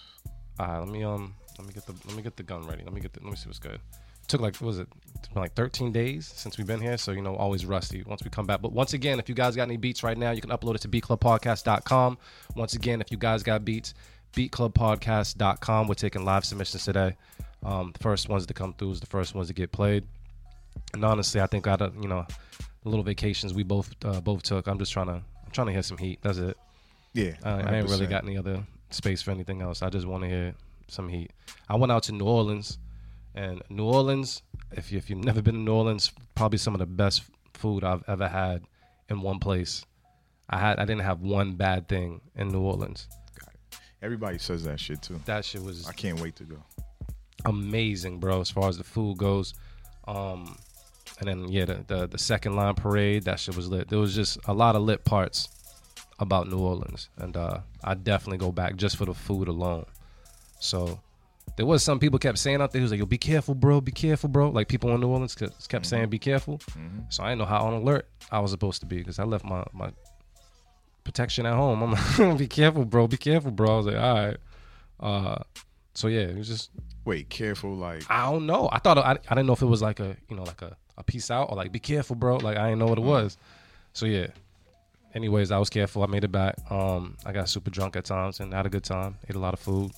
All 0.58 0.66
right, 0.66 0.78
let 0.78 0.88
me 0.88 1.04
um, 1.04 1.34
let 1.58 1.66
me 1.66 1.74
get 1.74 1.86
the 1.86 1.94
let 2.06 2.16
me 2.16 2.22
get 2.22 2.36
the 2.36 2.42
gun 2.42 2.66
ready. 2.66 2.82
Let 2.82 2.92
me 2.92 3.00
get 3.00 3.12
the 3.12 3.20
let 3.20 3.30
me 3.30 3.36
see 3.36 3.48
what's 3.48 3.58
good. 3.58 3.74
It 3.74 4.28
took 4.28 4.40
like 4.40 4.56
what 4.56 4.68
was 4.68 4.78
it 4.78 4.88
It's 5.16 5.28
been 5.28 5.42
like 5.42 5.54
13 5.54 5.92
days 5.92 6.32
since 6.34 6.56
we've 6.56 6.66
been 6.66 6.80
here, 6.80 6.96
so 6.96 7.12
you 7.12 7.22
know 7.22 7.36
always 7.36 7.66
rusty 7.66 8.02
once 8.04 8.22
we 8.24 8.30
come 8.30 8.46
back. 8.46 8.62
But 8.62 8.72
once 8.72 8.94
again, 8.94 9.18
if 9.18 9.28
you 9.28 9.34
guys 9.34 9.56
got 9.56 9.64
any 9.64 9.76
beats 9.76 10.02
right 10.02 10.16
now, 10.16 10.30
you 10.30 10.40
can 10.40 10.50
upload 10.50 10.74
it 10.76 10.80
to 10.82 10.88
beatclubpodcast.com. 10.88 12.18
Once 12.56 12.74
again, 12.74 13.00
if 13.00 13.10
you 13.10 13.18
guys 13.18 13.42
got 13.42 13.64
beats, 13.64 13.94
beatclubpodcast.com. 14.34 15.88
We're 15.88 15.94
taking 15.94 16.24
live 16.24 16.44
submissions 16.44 16.84
today. 16.84 17.16
Um, 17.62 17.92
the 17.92 17.98
first 17.98 18.28
ones 18.28 18.46
to 18.46 18.54
come 18.54 18.72
through 18.72 18.92
is 18.92 19.00
the 19.00 19.06
first 19.06 19.34
ones 19.34 19.48
to 19.48 19.54
get 19.54 19.70
played. 19.70 20.04
And 20.94 21.04
honestly, 21.04 21.40
I 21.40 21.46
think 21.46 21.66
of 21.66 21.94
you 21.96 22.08
know 22.08 22.26
the 22.82 22.88
little 22.88 23.04
vacations 23.04 23.54
we 23.54 23.62
both 23.62 23.94
uh, 24.04 24.20
both 24.20 24.42
took, 24.42 24.66
I'm 24.66 24.78
just 24.78 24.92
trying 24.92 25.06
to 25.06 25.14
I'm 25.14 25.50
trying 25.52 25.68
to 25.68 25.72
hit 25.72 25.84
some 25.84 25.98
heat. 25.98 26.18
That's 26.22 26.38
it. 26.38 26.56
Yeah, 27.14 27.32
I, 27.42 27.50
I 27.50 27.74
ain't 27.76 27.88
really 27.88 28.06
got 28.06 28.24
any 28.24 28.36
other 28.38 28.62
space 28.90 29.22
for 29.22 29.30
anything 29.30 29.62
else. 29.62 29.82
I 29.82 29.90
just 29.90 30.06
want 30.06 30.22
to 30.24 30.28
hear 30.28 30.54
some 30.88 31.08
heat. 31.08 31.30
I 31.68 31.76
went 31.76 31.92
out 31.92 32.04
to 32.04 32.12
New 32.12 32.24
Orleans, 32.24 32.78
and 33.34 33.62
New 33.68 33.84
Orleans, 33.84 34.42
if, 34.72 34.92
you, 34.92 34.98
if 34.98 35.10
you've 35.10 35.24
never 35.24 35.42
been 35.42 35.54
to 35.54 35.60
New 35.60 35.72
Orleans, 35.72 36.12
probably 36.34 36.58
some 36.58 36.74
of 36.74 36.78
the 36.78 36.86
best 36.86 37.22
food 37.54 37.84
I've 37.84 38.02
ever 38.08 38.28
had 38.28 38.62
in 39.08 39.20
one 39.20 39.38
place. 39.38 39.84
I 40.50 40.58
had 40.58 40.78
I 40.78 40.84
didn't 40.84 41.02
have 41.02 41.20
one 41.20 41.52
bad 41.52 41.88
thing 41.88 42.20
in 42.36 42.48
New 42.48 42.60
Orleans. 42.60 43.08
Everybody 44.02 44.38
says 44.38 44.64
that 44.64 44.80
shit 44.80 45.00
too. 45.00 45.20
That 45.26 45.44
shit 45.44 45.62
was 45.62 45.86
I 45.86 45.92
can't 45.92 46.20
wait 46.20 46.36
to 46.36 46.44
go. 46.44 46.56
amazing, 47.44 48.18
bro. 48.18 48.40
As 48.40 48.50
far 48.50 48.68
as 48.68 48.76
the 48.76 48.84
food 48.84 49.16
goes, 49.16 49.54
um, 50.08 50.58
and 51.18 51.28
then 51.28 51.48
yeah, 51.48 51.64
the, 51.64 51.84
the 51.86 52.06
the 52.08 52.18
second 52.18 52.56
line 52.56 52.74
parade, 52.74 53.24
that 53.24 53.40
shit 53.40 53.56
was 53.56 53.68
lit. 53.68 53.88
There 53.88 53.98
was 53.98 54.14
just 54.14 54.38
a 54.46 54.52
lot 54.52 54.76
of 54.76 54.82
lit 54.82 55.04
parts 55.04 55.48
about 56.18 56.48
New 56.48 56.58
Orleans, 56.58 57.08
and 57.18 57.36
uh, 57.36 57.58
I 57.82 57.94
definitely 57.94 58.38
go 58.38 58.52
back 58.52 58.76
just 58.76 58.96
for 58.96 59.04
the 59.04 59.14
food 59.14 59.48
alone. 59.48 59.86
So 60.60 61.00
there 61.56 61.66
was 61.66 61.82
some 61.82 61.98
people 61.98 62.18
kept 62.18 62.38
saying 62.38 62.60
out 62.60 62.72
there, 62.72 62.80
who's 62.80 62.90
like, 62.90 63.00
"Yo, 63.00 63.06
be 63.06 63.18
careful, 63.18 63.54
bro. 63.54 63.80
Be 63.80 63.92
careful, 63.92 64.28
bro." 64.28 64.50
Like 64.50 64.68
people 64.68 64.94
in 64.94 65.00
New 65.00 65.08
Orleans 65.08 65.34
kept, 65.34 65.68
kept 65.68 65.86
saying, 65.86 66.08
"Be 66.08 66.18
careful." 66.18 66.60
So 67.08 67.22
I 67.22 67.30
didn't 67.30 67.40
know 67.40 67.46
how 67.46 67.66
on 67.66 67.74
alert 67.74 68.08
I 68.30 68.40
was 68.40 68.50
supposed 68.50 68.80
to 68.80 68.86
be 68.86 68.98
because 68.98 69.18
I 69.18 69.24
left 69.24 69.44
my 69.44 69.64
my 69.72 69.90
protection 71.04 71.46
at 71.46 71.54
home. 71.54 71.82
I'm 71.82 71.92
like, 71.92 72.38
"Be 72.38 72.46
careful, 72.46 72.84
bro. 72.84 73.06
Be 73.06 73.16
careful, 73.16 73.50
bro." 73.50 73.74
I 73.74 73.76
was 73.76 73.86
like, 73.86 73.96
"All 73.96 74.14
right." 74.14 74.36
Uh, 75.00 75.42
so 75.94 76.08
yeah, 76.08 76.20
it 76.20 76.36
was 76.36 76.48
just 76.48 76.70
Wait, 77.04 77.28
careful, 77.28 77.74
like 77.74 78.08
I 78.08 78.30
don't 78.30 78.46
know. 78.46 78.68
I 78.70 78.78
thought 78.78 78.98
I, 78.98 79.12
I 79.28 79.34
didn't 79.34 79.46
know 79.46 79.54
if 79.54 79.62
it 79.62 79.66
was 79.66 79.82
like 79.82 79.98
a 79.98 80.16
you 80.28 80.36
know 80.36 80.44
like 80.44 80.62
a, 80.62 80.76
a 80.98 81.02
peace 81.02 81.30
out 81.30 81.50
or 81.50 81.56
like 81.56 81.72
be 81.72 81.78
careful, 81.78 82.16
bro. 82.16 82.36
Like 82.36 82.56
I 82.56 82.64
didn't 82.68 82.78
know 82.78 82.86
what 82.86 82.98
it 82.98 83.04
was. 83.04 83.36
So 83.92 84.06
yeah. 84.06 84.28
Anyways, 85.14 85.50
I 85.50 85.58
was 85.58 85.68
careful. 85.68 86.02
I 86.02 86.06
made 86.06 86.24
it 86.24 86.32
back. 86.32 86.54
Um, 86.70 87.16
I 87.26 87.32
got 87.32 87.48
super 87.48 87.70
drunk 87.70 87.96
at 87.96 88.04
times 88.06 88.40
and 88.40 88.52
had 88.54 88.64
a 88.64 88.70
good 88.70 88.84
time. 88.84 89.18
Ate 89.28 89.36
a 89.36 89.38
lot 89.38 89.52
of 89.52 89.60
food. 89.60 89.92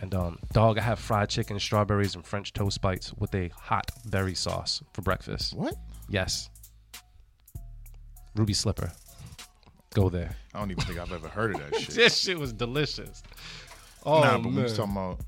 And 0.00 0.14
um, 0.14 0.38
dog, 0.52 0.78
I 0.78 0.82
had 0.82 0.98
fried 0.98 1.28
chicken, 1.30 1.58
strawberries, 1.58 2.14
and 2.14 2.24
French 2.24 2.52
toast 2.52 2.80
bites 2.80 3.12
with 3.14 3.34
a 3.34 3.48
hot 3.48 3.90
berry 4.04 4.34
sauce 4.34 4.82
for 4.92 5.02
breakfast. 5.02 5.54
what? 5.56 5.74
Yes. 6.08 6.48
Ruby 8.36 8.52
Slipper. 8.52 8.92
Go 9.94 10.08
there. 10.10 10.36
I 10.54 10.60
don't 10.60 10.70
even 10.70 10.84
think 10.84 10.98
I've 11.00 11.12
ever 11.12 11.28
heard 11.28 11.54
of 11.56 11.60
that 11.70 11.74
shit. 11.80 11.94
This 11.94 12.16
shit 12.18 12.38
was 12.38 12.52
delicious. 12.52 13.22
Oh 14.04 14.20
nah, 14.20 14.38
but 14.38 14.48
we 14.50 14.54
man. 14.54 14.62
was 14.64 14.76
talking 14.76 14.92
about 14.92 15.18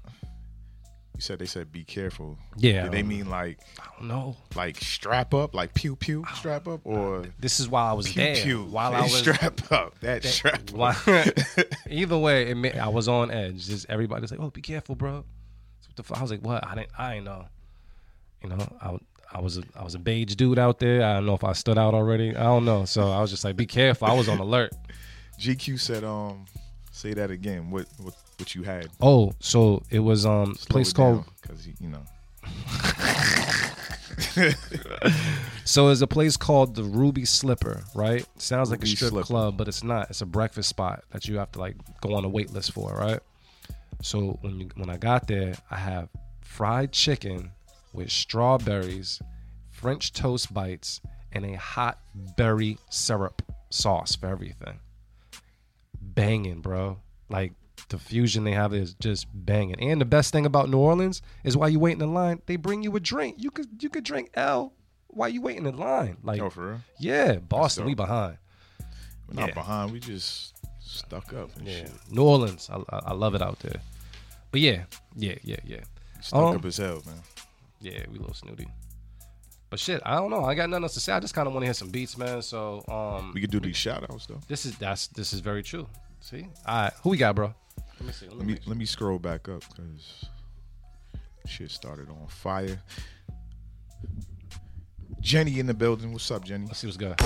You 1.19 1.23
said 1.23 1.41
they 1.41 1.47
said 1.47 1.73
be 1.73 1.83
careful. 1.83 2.39
Yeah. 2.57 2.85
Did 2.85 2.93
they 2.93 3.03
mean 3.03 3.29
like 3.29 3.59
I 3.81 3.87
don't 3.99 4.07
know. 4.07 4.37
like 4.55 4.77
strap 4.77 5.35
up, 5.35 5.53
like 5.53 5.75
pew 5.75 5.97
pew 5.97 6.25
strap 6.37 6.69
up, 6.69 6.83
or 6.85 7.25
This 7.41 7.59
is 7.59 7.69
why 7.69 7.91
I 7.91 7.93
was 7.93 8.07
pew 8.07 8.23
there. 8.23 8.37
pew 8.37 8.63
While 8.67 8.95
I 8.95 9.01
was 9.03 9.15
strap 9.19 9.73
up? 9.73 9.99
That 9.99 10.23
strap. 10.23 10.71
Why- 10.71 10.95
Either 11.91 12.17
way, 12.17 12.51
it 12.51 12.57
ma- 12.57 12.81
I 12.81 12.87
was 12.87 13.09
on 13.09 13.33
edge. 13.33 13.67
Just 13.67 13.87
everybody's 13.89 14.31
like, 14.31 14.39
"Oh, 14.39 14.51
be 14.51 14.63
careful, 14.63 14.95
bro." 14.95 15.25
So 15.81 15.89
what 15.89 15.97
the 15.97 16.03
fuck? 16.05 16.19
I 16.19 16.23
was 16.23 16.31
like, 16.31 16.43
"What? 16.43 16.65
I 16.65 16.77
didn't. 16.77 16.91
I 16.97 17.15
ain't 17.17 17.25
know." 17.25 17.47
You 18.45 18.51
know, 18.51 18.59
I 18.81 18.97
I 19.37 19.41
was 19.41 19.59
a 19.59 19.65
I 19.75 19.83
was 19.83 19.97
a 19.97 19.99
beige 19.99 20.37
dude 20.37 20.57
out 20.61 20.79
there. 20.79 21.03
I 21.05 21.15
don't 21.15 21.27
know 21.27 21.35
if 21.35 21.43
I 21.43 21.53
stood 21.53 21.79
out 21.79 21.95
already. 21.95 22.37
I 22.37 22.45
don't 22.45 22.65
know. 22.65 22.85
So 22.85 23.11
I 23.11 23.21
was 23.21 23.31
just 23.31 23.43
like, 23.43 23.57
"Be 23.57 23.67
careful." 23.67 24.07
I 24.07 24.13
was 24.13 24.29
on 24.29 24.39
alert. 24.39 24.73
GQ 25.41 25.81
said, 25.81 26.05
um, 26.05 26.45
say 26.93 27.13
that 27.15 27.33
again. 27.33 27.71
What 27.73 27.87
what 27.99 28.15
what 28.39 28.55
you 28.55 28.63
had? 28.63 28.89
Oh, 29.01 29.33
so 29.41 29.83
it 29.91 30.01
was 30.01 30.25
um 30.27 30.55
place 30.69 30.93
called 30.93 31.25
because 31.43 31.67
you 31.67 31.89
know. 31.89 32.03
So 35.69 35.89
it's 35.89 36.01
a 36.01 36.07
place 36.07 36.39
called 36.39 36.75
the 36.75 36.83
Ruby 36.83 37.27
Slipper, 37.27 37.83
right? 37.95 38.25
Sounds 38.39 38.71
like 38.71 38.83
a 38.83 38.87
strip 38.87 39.11
Slipper. 39.11 39.27
club, 39.27 39.59
but 39.59 39.69
it's 39.69 39.85
not. 39.85 40.09
It's 40.09 40.23
a 40.23 40.27
breakfast 40.27 40.71
spot 40.71 41.05
that 41.11 41.29
you 41.29 41.37
have 41.37 41.53
to 41.53 41.59
like 41.59 41.77
go 42.01 42.15
on 42.15 42.25
a 42.25 42.29
wait 42.29 42.51
list 42.55 42.73
for, 42.73 42.95
right? 42.95 43.21
So 44.01 44.39
when 44.41 44.61
you, 44.61 44.71
when 44.77 44.89
I 44.89 44.97
got 44.97 45.27
there, 45.27 45.57
I 45.71 45.77
have 45.77 46.09
fried 46.41 46.93
chicken 46.93 47.51
with 47.93 48.11
strawberries, 48.11 49.21
French 49.71 50.15
toast 50.15 50.55
bites, 50.55 51.03
and 51.33 51.45
a 51.45 51.59
hot 51.59 51.99
berry 52.15 52.79
syrup 52.89 53.43
sauce 53.69 54.17
for 54.17 54.29
everything. 54.29 54.81
Banging, 56.01 56.63
bro. 56.63 56.99
Like 57.29 57.53
the 57.89 57.99
fusion 57.99 58.45
they 58.45 58.53
have 58.53 58.75
is 58.75 58.95
just 58.95 59.27
banging. 59.33 59.81
And 59.81 60.01
the 60.01 60.05
best 60.05 60.33
thing 60.33 60.47
about 60.47 60.69
New 60.69 60.79
Orleans 60.79 61.23
is 61.45 61.57
while 61.57 61.69
you 61.69 61.79
wait 61.79 61.93
in 61.93 61.99
the 61.99 62.07
line, 62.07 62.43
they 62.47 62.57
bring 62.57 62.83
you 62.83 62.95
a 62.97 63.01
drink. 63.01 63.37
You 63.39 63.51
could 63.51 63.69
you 63.83 63.89
could 63.91 64.05
drink 64.05 64.31
L 64.35 64.73
while 65.09 65.29
you 65.29 65.41
waiting 65.43 65.67
in 65.67 65.77
line. 65.77 66.17
Like 66.23 66.41
Oh, 66.41 66.51
for 66.51 66.69
real? 66.69 66.81
yeah, 66.99 67.37
Boston, 67.37 67.85
we 67.87 67.95
behind. 67.95 68.39
We're 69.29 69.35
not 69.41 69.49
Yeah. 69.49 69.55
behind. 69.55 69.93
We 69.93 70.01
just 70.01 70.55
stuck 70.81 71.33
up. 71.33 71.55
And 71.57 71.67
Yeah, 71.69 71.75
shit. 71.81 71.93
New 72.11 72.23
Orleans, 72.23 72.69
I, 72.73 72.77
I 72.95 72.99
I 73.07 73.13
love 73.13 73.35
it 73.35 73.43
out 73.43 73.59
there. 73.61 73.81
But 74.51 74.61
yeah, 74.61 74.85
yeah, 75.17 75.37
yeah, 75.43 75.57
yeah, 75.65 75.81
Stuck 76.21 76.41
Um, 76.41 76.57
up 76.57 76.65
as 76.65 76.79
hell, 76.79 77.03
man. 77.07 77.23
yeah. 77.81 78.05
We 78.11 78.17
a 78.17 78.21
little 78.21 78.35
snooty. 78.35 78.67
But 79.71 79.79
shit, 79.79 80.01
I 80.07 80.15
don't 80.17 80.31
know. 80.31 80.45
I 80.45 80.55
got 80.55 80.71
nothing 80.71 80.85
else 80.85 80.95
to 80.95 81.01
say. 81.01 81.13
I 81.13 81.21
just 81.21 81.35
kind 81.35 81.47
of 81.47 81.53
want 81.53 81.63
to 81.63 81.67
hear 81.67 81.75
some 81.75 81.91
beats, 81.91 82.17
man. 82.17 82.41
So 82.41 82.83
um, 82.89 83.33
We 83.35 83.43
could 83.43 83.51
do 83.51 83.61
these 83.61 83.77
shout 83.77 84.03
outs 84.11 84.25
though. 84.27 84.41
this 84.49 84.65
is 84.65 84.79
that's 84.79 85.09
this 85.09 85.35
is 85.35 85.41
very 85.41 85.63
true. 85.63 85.87
See, 86.21 86.47
all 86.67 86.83
right, 86.85 86.93
who 87.03 87.11
we 87.11 87.17
got, 87.19 87.35
bro? 87.37 87.55
Let 88.09 88.23
me 88.23 88.27
see. 88.27 88.27
Let 88.27 88.33
me, 88.33 88.39
Let 88.39 88.47
me 88.47 88.53
make 88.55 88.67
let 88.67 88.77
me 88.79 88.85
scroll 88.87 89.19
back 89.19 89.49
up 89.51 89.63
because 89.69 90.25
shit 91.47 91.71
started 91.71 92.09
on 92.09 92.27
fire. 92.29 92.81
Jenny 95.21 95.59
in 95.59 95.67
the 95.67 95.75
building. 95.75 96.13
What's 96.13 96.31
up, 96.31 96.43
Jenny? 96.43 96.65
Let's 96.65 96.79
see 96.79 96.87
what's 96.87 96.97
good. 96.97 97.19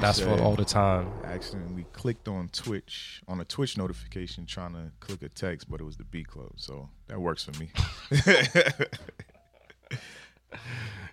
That's 0.00 0.20
for 0.20 0.40
all 0.40 0.54
the 0.54 0.64
time. 0.64 1.10
accidentally 1.24 1.84
clicked 1.94 2.28
on 2.28 2.48
Twitch 2.50 3.22
on 3.26 3.40
a 3.40 3.44
Twitch 3.44 3.76
notification 3.76 4.46
trying 4.46 4.74
to 4.74 4.92
click 5.00 5.20
a 5.22 5.30
text, 5.30 5.68
but 5.68 5.80
it 5.80 5.84
was 5.84 5.96
the 5.96 6.04
B 6.04 6.22
Club, 6.22 6.52
so 6.54 6.88
that 7.08 7.20
works 7.20 7.42
for 7.42 7.58
me. 7.58 7.70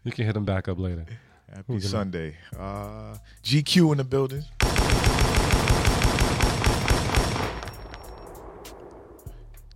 You 0.06 0.12
can 0.12 0.26
hit 0.26 0.36
him 0.36 0.44
back 0.44 0.68
up 0.68 0.78
later. 0.80 1.06
Happy 1.54 1.80
Sunday. 1.80 2.36
Uh, 2.60 3.16
GQ 3.42 3.94
in 3.94 3.98
the 4.00 4.04
building. 4.04 4.44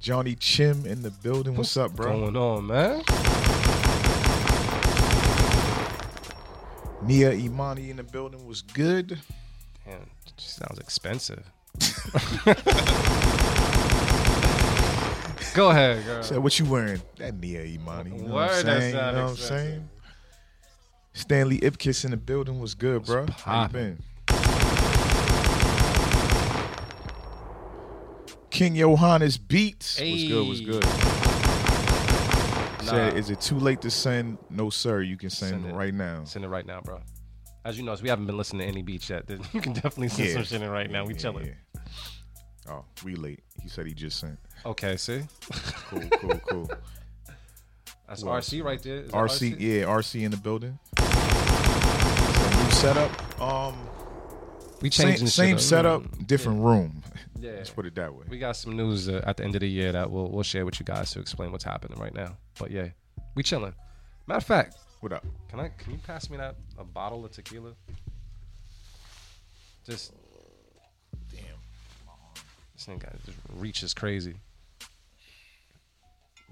Johnny 0.08 0.36
Chim 0.36 0.86
in 0.86 1.02
the 1.02 1.12
building. 1.12 1.58
What's 1.58 1.76
up, 1.76 1.94
bro? 1.94 2.18
What's 2.18 2.32
Going 2.32 2.38
on, 2.38 2.66
man? 2.66 3.04
Nia 7.06 7.34
Imani 7.34 7.90
in 7.90 7.98
the 7.98 8.04
building 8.04 8.48
was 8.48 8.62
good. 8.62 9.20
Damn, 9.86 10.10
sounds 10.38 10.80
expensive. 10.80 11.44
Go 15.54 15.72
ahead, 15.72 16.06
girl. 16.06 16.24
Said, 16.24 16.38
what 16.38 16.58
you 16.58 16.64
wearing? 16.64 17.02
That 17.18 17.38
Nia 17.42 17.64
Imani. 17.66 18.12
You 18.12 18.24
know 18.30 18.34
what 18.34 18.50
I'm 18.52 18.66
that 18.66 18.80
saying? 18.80 18.96
You 18.96 19.02
know 19.02 19.12
what 19.12 19.30
I'm 19.32 19.36
saying? 19.36 19.90
Stanley 21.12 21.60
Ipkiss 21.60 22.06
in 22.06 22.12
the 22.12 22.18
building 22.18 22.62
was 22.62 22.76
good, 22.76 23.04
bro. 23.04 23.26
How 23.44 23.64
you 23.64 23.68
been? 23.68 24.02
King 28.58 28.76
Johannes 28.76 29.38
Beats. 29.38 30.00
What's 30.00 30.24
good? 30.28 30.48
What's 30.48 30.62
good? 30.62 30.84
Said, 32.88 33.16
is 33.16 33.30
it 33.30 33.40
too 33.40 33.60
late 33.60 33.82
to 33.82 33.92
send? 33.92 34.40
No, 34.50 34.72
sir. 34.72 35.02
You 35.02 35.16
can 35.16 35.30
send, 35.30 35.52
Send 35.62 35.66
it. 35.68 35.74
right 35.76 35.94
now. 35.94 36.24
Send 36.24 36.44
it 36.44 36.48
right 36.48 36.66
now, 36.66 36.82
bro. 36.82 37.02
As 37.66 37.78
you 37.78 37.84
know, 37.84 37.96
we 38.02 38.10
haven't 38.10 38.26
been 38.26 38.36
listening 38.38 38.62
to 38.62 38.68
any 38.68 38.82
beats 38.82 39.10
yet. 39.12 39.26
You 39.54 39.62
can 39.62 39.74
definitely 39.74 40.08
send 40.08 40.32
some 40.32 40.44
shit 40.44 40.62
in 40.64 40.70
right 40.72 40.90
now. 40.90 41.06
We 41.06 41.14
Yeah, 41.14 41.20
chilling. 41.20 41.46
yeah. 41.46 41.82
Oh, 42.70 42.86
we 43.06 43.14
late. 43.16 43.42
He 43.62 43.70
said 43.70 43.86
he 43.86 43.94
just 43.94 44.20
sent. 44.20 44.40
Okay, 44.66 44.98
see, 44.98 45.22
Cool, 45.90 46.02
cool, 46.20 46.40
cool. 46.50 46.72
that's 48.08 48.24
Who 48.24 48.30
else? 48.30 48.50
RC 48.50 48.64
right 48.64 48.82
there. 48.82 49.02
Is 49.02 49.12
that 49.12 49.18
RC, 49.18 49.56
yeah, 49.60 49.84
RC 49.84 50.24
in 50.24 50.32
the 50.32 50.38
building. 50.38 50.80
So 50.98 51.04
new 52.64 52.72
setup. 52.72 53.42
Um, 53.42 53.76
we 54.82 54.90
same, 54.90 55.10
changing 55.10 55.28
same 55.28 55.48
shit 55.50 55.56
up. 55.58 55.62
setup, 55.62 56.26
different 56.28 56.62
room. 56.62 57.04
Yeah. 57.40 57.52
Let's 57.52 57.70
put 57.70 57.86
it 57.86 57.96
that 57.96 58.14
way. 58.14 58.26
We 58.30 58.40
got 58.40 58.56
some 58.56 58.76
news 58.76 59.08
uh, 59.10 59.22
at 59.26 59.38
the 59.38 59.44
end 59.44 59.56
of 59.56 59.62
the 59.62 59.70
year 59.70 59.92
that 59.92 60.10
we'll 60.10 60.30
we'll 60.30 60.44
share 60.44 60.66
with 60.66 60.80
you 60.80 60.86
guys 60.86 61.12
to 61.12 61.20
explain 61.20 61.52
what's 61.52 61.64
happening 61.64 62.00
right 62.00 62.14
now. 62.14 62.38
But 62.60 62.72
yeah, 62.72 62.90
we 63.36 63.44
chilling. 63.44 63.74
Matter 64.26 64.38
of 64.38 64.44
fact, 64.44 64.76
What 65.02 65.14
up? 65.14 65.26
can 65.50 65.60
I 65.60 65.70
can 65.70 65.94
you 65.94 66.00
pass 66.00 66.30
me 66.30 66.38
that 66.38 66.56
a 66.78 66.84
bottle 66.84 67.24
of 67.26 67.32
tequila? 67.32 67.74
Just 69.86 70.14
Damn. 71.32 71.42
this 72.76 72.86
thing 72.86 72.98
got 72.98 73.14
just 73.26 73.38
reach 73.56 73.84
is 73.84 73.94
crazy. 73.94 74.36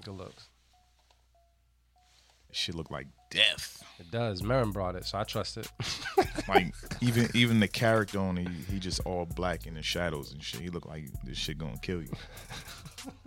Good 0.04 0.14
looks. 0.16 0.48
Shit 2.56 2.74
look 2.76 2.90
like 2.90 3.08
death. 3.30 3.84
It 4.00 4.10
does. 4.12 4.42
Merren 4.42 4.72
brought 4.72 4.96
it, 4.96 5.06
so 5.06 5.18
I 5.18 5.24
trust 5.26 5.58
it. 5.58 5.70
Like 6.48 6.74
even 7.02 7.28
even 7.34 7.60
the 7.60 7.68
character 7.68 8.20
on 8.20 8.38
it, 8.38 8.48
he, 8.70 8.80
just 8.80 9.00
all 9.02 9.26
black 9.26 9.66
in 9.66 9.74
the 9.74 9.82
shadows 9.82 10.32
and 10.32 10.42
shit. 10.44 10.62
He 10.62 10.70
look 10.70 10.86
like 10.86 11.06
this 11.24 11.38
shit 11.38 11.58
gonna 11.58 11.78
kill 11.82 12.02
you. 12.02 12.12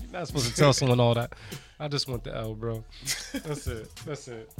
You're 0.00 0.12
not 0.12 0.28
supposed 0.28 0.48
to 0.48 0.54
tell 0.54 0.72
someone 0.72 1.00
all 1.00 1.14
that. 1.14 1.34
I 1.80 1.88
just 1.88 2.08
want 2.08 2.22
the 2.22 2.34
L, 2.34 2.54
bro. 2.54 2.84
That's 3.32 3.66
it. 3.66 3.90
That's 4.06 4.28
it. 4.28 4.50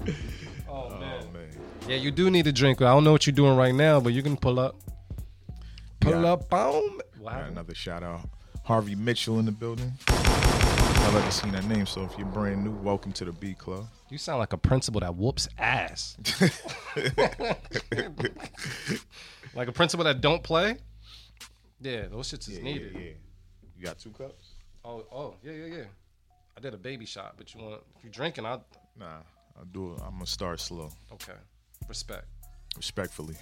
Oh, 0.68 0.90
oh 0.92 0.98
man. 0.98 1.22
Oh 1.22 1.32
man. 1.32 1.48
Yeah, 1.88 1.96
you 1.96 2.10
do 2.10 2.30
need 2.30 2.46
a 2.48 2.52
drink. 2.52 2.82
I 2.82 2.86
don't 2.92 3.04
know 3.04 3.12
what 3.12 3.26
you're 3.26 3.34
doing 3.34 3.56
right 3.56 3.74
now, 3.74 4.00
but 4.00 4.12
you 4.12 4.22
can 4.22 4.36
pull 4.36 4.58
up. 4.58 4.76
Pull 6.00 6.22
Yeah. 6.22 6.32
up, 6.32 6.50
boom. 6.50 7.00
Happened? 7.24 7.52
another 7.52 7.74
shout 7.74 8.02
out. 8.02 8.28
Harvey 8.64 8.96
Mitchell 8.96 9.38
in 9.38 9.44
the 9.46 9.52
building. 9.52 9.92
I've 11.06 11.16
ever 11.16 11.30
seen 11.30 11.52
that 11.52 11.64
name, 11.66 11.86
so 11.86 12.02
if 12.02 12.16
you're 12.18 12.26
brand 12.26 12.64
new, 12.64 12.72
welcome 12.72 13.12
to 13.12 13.24
the 13.24 13.32
B 13.32 13.54
Club. 13.54 13.86
You 14.10 14.18
sound 14.18 14.38
like 14.38 14.52
a 14.52 14.58
principal 14.58 15.00
that 15.00 15.14
whoops 15.14 15.48
ass. 15.58 16.16
like 19.54 19.68
a 19.68 19.72
principal 19.72 20.04
that 20.04 20.20
don't 20.20 20.42
play. 20.42 20.78
Yeah, 21.80 22.06
those 22.10 22.30
shits 22.32 22.48
is 22.50 22.58
needed. 22.60 22.92
yeah. 22.94 23.10
You 23.76 23.84
got 23.84 23.98
two 23.98 24.10
cups? 24.10 24.54
Oh, 24.84 25.04
oh, 25.12 25.34
yeah, 25.44 25.52
yeah, 25.52 25.66
yeah. 25.76 25.84
I 26.56 26.60
did 26.60 26.72
a 26.74 26.78
baby 26.78 27.04
shot, 27.04 27.34
but 27.36 27.54
you 27.54 27.60
want 27.60 27.82
if 27.96 28.02
you're 28.04 28.10
drinking, 28.12 28.46
I 28.46 28.58
Nah, 28.98 29.18
I'll 29.58 29.64
do 29.72 29.92
it. 29.92 30.00
I'm 30.04 30.12
gonna 30.14 30.26
start 30.26 30.58
slow, 30.58 30.88
okay. 31.12 31.38
Respect. 31.88 32.26
respectfully. 32.76 33.36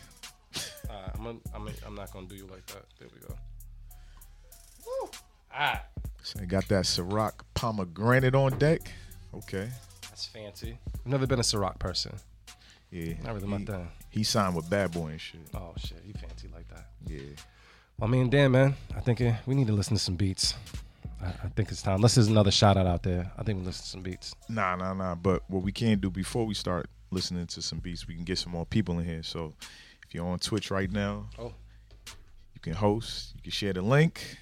All 0.90 1.00
right, 1.00 1.11
I'm 1.14 1.25
gonna, 1.25 1.38
I'm 1.54 1.64
gonna, 1.64 1.76
I'm 1.87 1.95
not 1.95 2.12
gonna 2.12 2.26
do 2.26 2.35
you 2.35 2.47
like 2.47 2.66
that. 2.66 2.85
There 2.99 3.09
we 3.14 3.21
go. 3.21 3.35
Woo. 4.85 5.11
Ah, 5.54 5.82
So 6.23 6.40
I 6.40 6.44
got 6.44 6.66
that 6.68 6.85
Ciroc 6.85 7.32
pomegranate 7.54 8.35
on 8.35 8.59
deck. 8.59 8.80
Okay. 9.35 9.68
that's 10.09 10.26
fancy. 10.26 10.78
I've 10.94 11.06
never 11.06 11.26
been 11.26 11.38
a 11.38 11.42
Ciroc 11.42 11.78
person. 11.78 12.14
Yeah. 12.90 13.14
Not 13.25 13.35
really 13.35 13.47
my 13.49 13.59
he, 13.59 13.64
thing. 13.64 13.88
he 14.11 14.23
signed 14.25 14.54
with 14.54 14.68
Bad 14.68 14.92
Boy 14.92 15.09
and 15.09 15.21
shit. 15.21 15.40
Oh 15.54 15.73
shit, 15.78 16.00
he 16.04 16.12
fancy 16.12 16.49
like 16.54 16.68
that? 16.68 16.87
Yeah. 17.06 17.21
Well, 17.99 18.09
I 18.09 18.11
mean, 18.11 18.28
damn, 18.30 18.52
man. 18.52 18.75
I 18.97 19.00
think 19.00 19.21
uh, 19.21 19.32
we 19.47 19.54
need 19.54 19.66
to 19.68 19.73
listen 19.73 19.97
to 19.97 20.02
some 20.02 20.16
beats. 20.16 20.54
I, 21.23 21.28
I 21.28 21.49
think 21.56 21.71
it's 21.71 21.82
time. 21.82 21.97
Unless 21.97 22.16
there's 22.16 22.28
another 22.28 22.50
shout 22.50 22.76
out 22.76 22.87
out 22.87 23.02
there. 23.02 23.30
I 23.38 23.42
think 23.42 23.59
we 23.61 23.64
listen 23.64 23.82
to 23.85 23.88
some 23.88 24.02
beats. 24.02 24.35
Nah, 24.49 24.76
nah, 24.76 24.92
nah. 24.92 25.14
But 25.14 25.42
what 25.49 25.62
we 25.62 25.73
can 25.73 25.99
do 26.00 26.11
before 26.11 26.44
we 26.44 26.54
start 26.54 26.87
listening 27.11 27.47
to 27.49 27.62
some 27.62 27.78
beats, 27.78 28.06
we 28.06 28.14
can 28.14 28.25
get 28.25 28.38
some 28.38 28.52
more 28.52 28.66
people 28.66 28.99
in 28.99 29.04
here. 29.06 29.23
So 29.23 29.54
if 30.06 30.14
you're 30.14 30.26
on 30.26 30.38
Twitch 30.38 30.71
right 30.71 30.90
now, 30.90 31.26
Oh. 31.38 31.52
you 32.54 32.61
can 32.61 32.75
host. 32.75 33.32
You 33.37 33.42
can 33.42 33.52
share 33.52 33.73
the 33.73 33.82
link. 33.82 34.37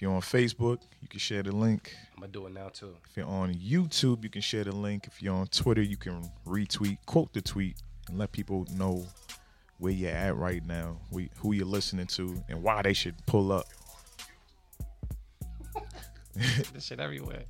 If 0.00 0.04
you're 0.04 0.14
on 0.14 0.22
Facebook, 0.22 0.78
you 1.02 1.08
can 1.08 1.20
share 1.20 1.42
the 1.42 1.52
link. 1.52 1.94
I'm 2.14 2.20
gonna 2.22 2.32
do 2.32 2.46
it 2.46 2.54
now 2.54 2.68
too. 2.68 2.96
If 3.10 3.18
you're 3.18 3.26
on 3.26 3.52
YouTube, 3.52 4.24
you 4.24 4.30
can 4.30 4.40
share 4.40 4.64
the 4.64 4.74
link. 4.74 5.06
If 5.06 5.20
you're 5.20 5.34
on 5.34 5.46
Twitter, 5.48 5.82
you 5.82 5.98
can 5.98 6.22
retweet, 6.46 6.96
quote 7.04 7.34
the 7.34 7.42
tweet, 7.42 7.76
and 8.08 8.16
let 8.18 8.32
people 8.32 8.66
know 8.72 9.04
where 9.76 9.92
you're 9.92 10.10
at 10.10 10.34
right 10.36 10.64
now, 10.64 10.96
wh- 11.14 11.26
who 11.40 11.52
you're 11.52 11.66
listening 11.66 12.06
to, 12.06 12.42
and 12.48 12.62
why 12.62 12.80
they 12.80 12.94
should 12.94 13.14
pull 13.26 13.52
up. 13.52 13.66
this 16.34 16.86
shit 16.86 16.98
everywhere. 16.98 17.42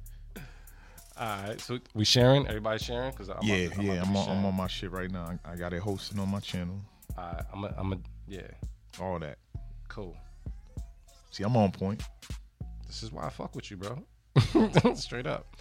All 1.16 1.42
right, 1.42 1.60
so 1.60 1.78
we 1.94 2.04
sharing. 2.04 2.48
Everybody 2.48 2.80
sharing? 2.82 3.12
Cause 3.12 3.28
I'm 3.28 3.36
yeah, 3.44 3.54
about 3.58 3.74
to- 3.74 3.80
I'm 3.80 3.86
yeah. 3.86 4.02
I'm 4.02 4.16
on, 4.16 4.28
I'm 4.38 4.44
on 4.44 4.56
my 4.56 4.66
shit 4.66 4.90
right 4.90 5.08
now. 5.08 5.38
I, 5.44 5.52
I 5.52 5.54
got 5.54 5.72
it 5.72 5.84
hosted 5.84 6.18
on 6.18 6.28
my 6.28 6.40
channel. 6.40 6.80
All 7.16 7.24
right, 7.32 7.44
I'm 7.52 7.62
a, 7.62 7.74
I'm 7.78 7.92
a, 7.92 7.98
yeah, 8.26 8.40
All 9.00 9.20
that. 9.20 9.38
cool. 9.86 10.16
See, 11.30 11.44
I'm 11.44 11.56
on 11.56 11.70
point. 11.70 12.02
This 12.90 13.04
is 13.04 13.12
why 13.12 13.24
I 13.24 13.30
fuck 13.30 13.54
with 13.54 13.70
you, 13.70 13.76
bro. 13.76 14.02
Straight 14.96 15.28
up. 15.28 15.56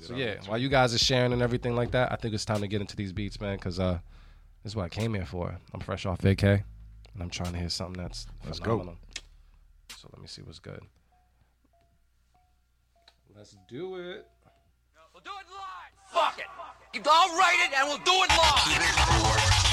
So 0.00 0.16
yeah, 0.16 0.36
while 0.46 0.56
you 0.56 0.70
guys 0.70 0.94
are 0.94 0.98
sharing 0.98 1.34
and 1.34 1.42
everything 1.42 1.76
like 1.76 1.90
that, 1.90 2.10
I 2.10 2.16
think 2.16 2.32
it's 2.32 2.46
time 2.46 2.62
to 2.62 2.66
get 2.66 2.80
into 2.80 2.96
these 2.96 3.12
beats, 3.12 3.38
man, 3.38 3.56
because 3.56 3.78
uh, 3.78 3.98
this 4.62 4.72
is 4.72 4.76
what 4.76 4.84
I 4.84 4.88
came 4.88 5.12
here 5.12 5.26
for. 5.26 5.54
I'm 5.74 5.80
fresh 5.80 6.06
off 6.06 6.22
vacay, 6.22 6.64
and 7.12 7.22
I'm 7.22 7.28
trying 7.28 7.52
to 7.52 7.58
hear 7.58 7.68
something 7.68 8.02
that's 8.02 8.26
Let's 8.46 8.58
go. 8.58 8.78
phenomenal. 8.78 8.96
So 9.98 10.08
let 10.14 10.22
me 10.22 10.26
see 10.26 10.40
what's 10.40 10.60
good. 10.60 10.80
Let's 13.36 13.54
do 13.68 13.96
it. 13.96 14.26
We'll 15.12 15.22
do 15.22 15.30
it 15.30 15.46
live. 15.52 15.92
Fuck 16.10 16.38
it. 16.38 17.02
I'll 17.06 17.38
write 17.38 17.68
it 17.68 17.78
and 17.78 17.88
we'll 17.88 17.98
do 17.98 18.12
it 18.12 18.30
live. 18.30 19.71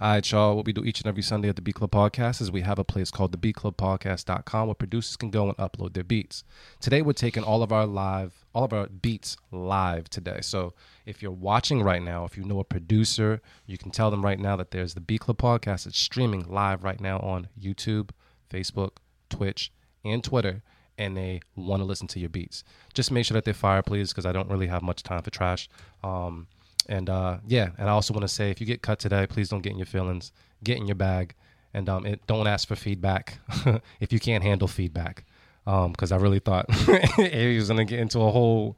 All 0.00 0.12
right, 0.12 0.32
y'all. 0.32 0.56
What 0.56 0.64
we 0.64 0.72
do 0.72 0.82
each 0.82 1.02
and 1.02 1.08
every 1.08 1.22
Sunday 1.22 1.50
at 1.50 1.56
the 1.56 1.60
Beat 1.60 1.74
Club 1.74 1.90
Podcast 1.90 2.40
is 2.40 2.50
we 2.50 2.62
have 2.62 2.78
a 2.78 2.84
place 2.84 3.10
called 3.10 3.38
thebeatclubpodcast.com 3.38 4.66
where 4.66 4.74
producers 4.74 5.14
can 5.18 5.28
go 5.28 5.46
and 5.46 5.56
upload 5.58 5.92
their 5.92 6.04
beats. 6.04 6.42
Today, 6.80 7.02
we're 7.02 7.12
taking 7.12 7.44
all 7.44 7.62
of 7.62 7.70
our 7.70 7.84
live, 7.84 8.46
all 8.54 8.64
of 8.64 8.72
our 8.72 8.86
beats 8.86 9.36
live 9.50 10.08
today. 10.08 10.38
So 10.40 10.72
if 11.04 11.20
you're 11.20 11.30
watching 11.30 11.82
right 11.82 12.00
now, 12.00 12.24
if 12.24 12.38
you 12.38 12.44
know 12.44 12.60
a 12.60 12.64
producer, 12.64 13.42
you 13.66 13.76
can 13.76 13.90
tell 13.90 14.10
them 14.10 14.24
right 14.24 14.38
now 14.38 14.56
that 14.56 14.70
there's 14.70 14.94
the 14.94 15.02
Beat 15.02 15.20
Club 15.20 15.36
Podcast. 15.36 15.86
It's 15.86 15.98
streaming 15.98 16.48
live 16.48 16.82
right 16.82 16.98
now 16.98 17.18
on 17.18 17.48
YouTube, 17.60 18.08
Facebook, 18.48 18.92
Twitch, 19.28 19.70
and 20.02 20.24
Twitter. 20.24 20.62
And 20.96 21.14
they 21.14 21.42
want 21.56 21.80
to 21.80 21.84
listen 21.84 22.06
to 22.06 22.18
your 22.18 22.30
beats. 22.30 22.64
Just 22.94 23.10
make 23.10 23.26
sure 23.26 23.34
that 23.34 23.44
they're 23.44 23.52
fire, 23.52 23.82
please, 23.82 24.12
because 24.12 24.24
I 24.24 24.32
don't 24.32 24.48
really 24.48 24.68
have 24.68 24.80
much 24.80 25.02
time 25.02 25.20
for 25.20 25.30
trash. 25.30 25.68
Um, 26.02 26.46
and 26.90 27.08
uh, 27.08 27.38
yeah, 27.46 27.70
and 27.78 27.88
I 27.88 27.92
also 27.92 28.12
want 28.12 28.22
to 28.22 28.28
say 28.28 28.50
if 28.50 28.60
you 28.60 28.66
get 28.66 28.82
cut 28.82 28.98
today, 28.98 29.26
please 29.26 29.48
don't 29.48 29.62
get 29.62 29.72
in 29.72 29.78
your 29.78 29.86
feelings. 29.86 30.32
Get 30.62 30.76
in 30.76 30.86
your 30.86 30.96
bag, 30.96 31.34
and 31.72 31.88
um, 31.88 32.04
it, 32.04 32.20
don't 32.26 32.46
ask 32.46 32.68
for 32.68 32.76
feedback 32.76 33.38
if 34.00 34.12
you 34.12 34.20
can't 34.20 34.44
handle 34.44 34.68
feedback. 34.68 35.24
Because 35.64 36.10
I 36.12 36.16
really 36.16 36.40
thought 36.40 36.70
he 37.16 37.56
was 37.56 37.68
gonna 37.68 37.84
get 37.86 38.00
into 38.00 38.18
a 38.20 38.30
whole 38.30 38.76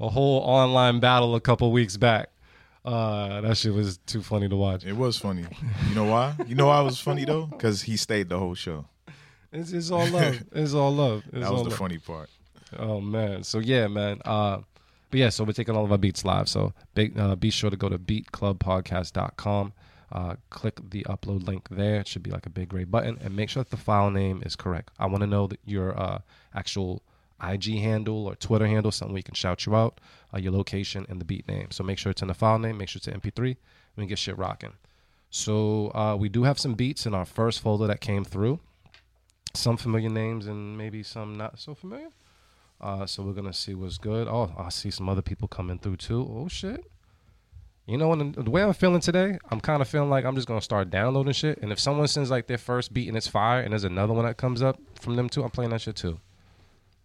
a 0.00 0.08
whole 0.08 0.38
online 0.40 0.98
battle 0.98 1.34
a 1.36 1.40
couple 1.40 1.70
weeks 1.70 1.96
back. 1.96 2.30
Uh, 2.84 3.40
that 3.42 3.56
shit 3.56 3.72
was 3.72 3.98
too 4.06 4.22
funny 4.22 4.48
to 4.48 4.56
watch. 4.56 4.84
It 4.84 4.94
was 4.96 5.18
funny. 5.18 5.44
You 5.88 5.94
know 5.94 6.04
why? 6.04 6.34
You 6.46 6.54
know 6.54 6.66
why 6.66 6.80
it 6.80 6.84
was 6.84 6.98
funny 7.00 7.24
though? 7.24 7.46
Because 7.46 7.82
he 7.82 7.96
stayed 7.96 8.28
the 8.28 8.38
whole 8.38 8.54
show. 8.54 8.86
It's, 9.52 9.72
it's 9.72 9.90
all 9.90 10.06
love. 10.08 10.42
It's 10.52 10.74
all 10.74 10.92
love. 10.92 11.22
It's 11.32 11.40
That 11.44 11.52
was 11.52 11.62
the 11.62 11.68
love. 11.70 11.78
funny 11.78 11.98
part. 11.98 12.28
Oh 12.78 13.00
man. 13.00 13.44
So 13.44 13.58
yeah, 13.58 13.86
man. 13.86 14.20
Uh 14.24 14.58
but 15.14 15.20
yeah, 15.20 15.28
so 15.28 15.44
we're 15.44 15.52
taking 15.52 15.76
all 15.76 15.84
of 15.84 15.92
our 15.92 15.98
beats 15.98 16.24
live. 16.24 16.48
So 16.48 16.72
big 16.96 17.16
uh, 17.16 17.36
be 17.36 17.48
sure 17.48 17.70
to 17.70 17.76
go 17.76 17.88
to 17.88 18.00
beatclubpodcast.com. 18.00 19.72
Uh, 20.10 20.34
click 20.50 20.80
the 20.90 21.04
upload 21.04 21.46
link 21.46 21.68
there. 21.68 22.00
It 22.00 22.08
should 22.08 22.24
be 22.24 22.32
like 22.32 22.46
a 22.46 22.50
big 22.50 22.70
gray 22.70 22.82
button 22.82 23.18
and 23.22 23.36
make 23.36 23.48
sure 23.48 23.62
that 23.62 23.70
the 23.70 23.76
file 23.76 24.10
name 24.10 24.42
is 24.44 24.56
correct. 24.56 24.90
I 24.98 25.06
want 25.06 25.20
to 25.20 25.28
know 25.28 25.46
that 25.46 25.60
your 25.64 25.96
uh, 25.96 26.18
actual 26.52 27.04
IG 27.40 27.78
handle 27.78 28.26
or 28.26 28.34
Twitter 28.34 28.66
handle, 28.66 28.90
something 28.90 29.14
we 29.14 29.22
can 29.22 29.34
shout 29.34 29.66
you 29.66 29.76
out, 29.76 30.00
uh, 30.34 30.38
your 30.38 30.50
location 30.50 31.06
and 31.08 31.20
the 31.20 31.24
beat 31.24 31.46
name. 31.46 31.70
So 31.70 31.84
make 31.84 31.98
sure 31.98 32.10
it's 32.10 32.22
in 32.22 32.26
the 32.26 32.34
file 32.34 32.58
name, 32.58 32.78
make 32.78 32.88
sure 32.88 32.98
it's 32.98 33.06
an 33.06 33.20
MP3, 33.20 33.50
and 33.50 33.56
we 33.96 34.06
get 34.06 34.18
shit 34.18 34.36
rocking. 34.36 34.72
So 35.30 35.94
uh, 35.94 36.16
we 36.18 36.28
do 36.28 36.42
have 36.42 36.58
some 36.58 36.74
beats 36.74 37.06
in 37.06 37.14
our 37.14 37.24
first 37.24 37.60
folder 37.60 37.86
that 37.86 38.00
came 38.00 38.24
through. 38.24 38.58
Some 39.54 39.76
familiar 39.76 40.10
names 40.10 40.48
and 40.48 40.76
maybe 40.76 41.04
some 41.04 41.36
not 41.36 41.60
so 41.60 41.76
familiar. 41.76 42.08
Uh, 42.84 43.06
so 43.06 43.22
we're 43.22 43.32
gonna 43.32 43.52
see 43.54 43.74
what's 43.74 43.96
good. 43.96 44.28
Oh, 44.28 44.52
I 44.58 44.68
see 44.68 44.90
some 44.90 45.08
other 45.08 45.22
people 45.22 45.48
coming 45.48 45.78
through 45.78 45.96
too. 45.96 46.20
Oh 46.30 46.48
shit. 46.48 46.84
You 47.86 47.96
know, 47.98 48.08
when 48.08 48.32
the 48.32 48.50
way 48.50 48.62
I'm 48.62 48.74
feeling 48.74 49.00
today, 49.00 49.38
I'm 49.50 49.60
kind 49.60 49.80
of 49.80 49.88
feeling 49.88 50.10
like 50.10 50.24
I'm 50.26 50.34
just 50.34 50.46
gonna 50.46 50.60
start 50.60 50.90
downloading 50.90 51.32
shit. 51.32 51.58
And 51.62 51.72
if 51.72 51.80
someone 51.80 52.06
sends 52.08 52.30
like 52.30 52.46
their 52.46 52.58
first 52.58 52.92
beat 52.92 53.08
and 53.08 53.16
it's 53.16 53.26
fire, 53.26 53.60
and 53.62 53.72
there's 53.72 53.84
another 53.84 54.12
one 54.12 54.26
that 54.26 54.36
comes 54.36 54.60
up 54.62 54.78
from 55.00 55.16
them 55.16 55.30
too, 55.30 55.42
I'm 55.42 55.50
playing 55.50 55.70
that 55.70 55.80
shit 55.80 55.96
too. 55.96 56.20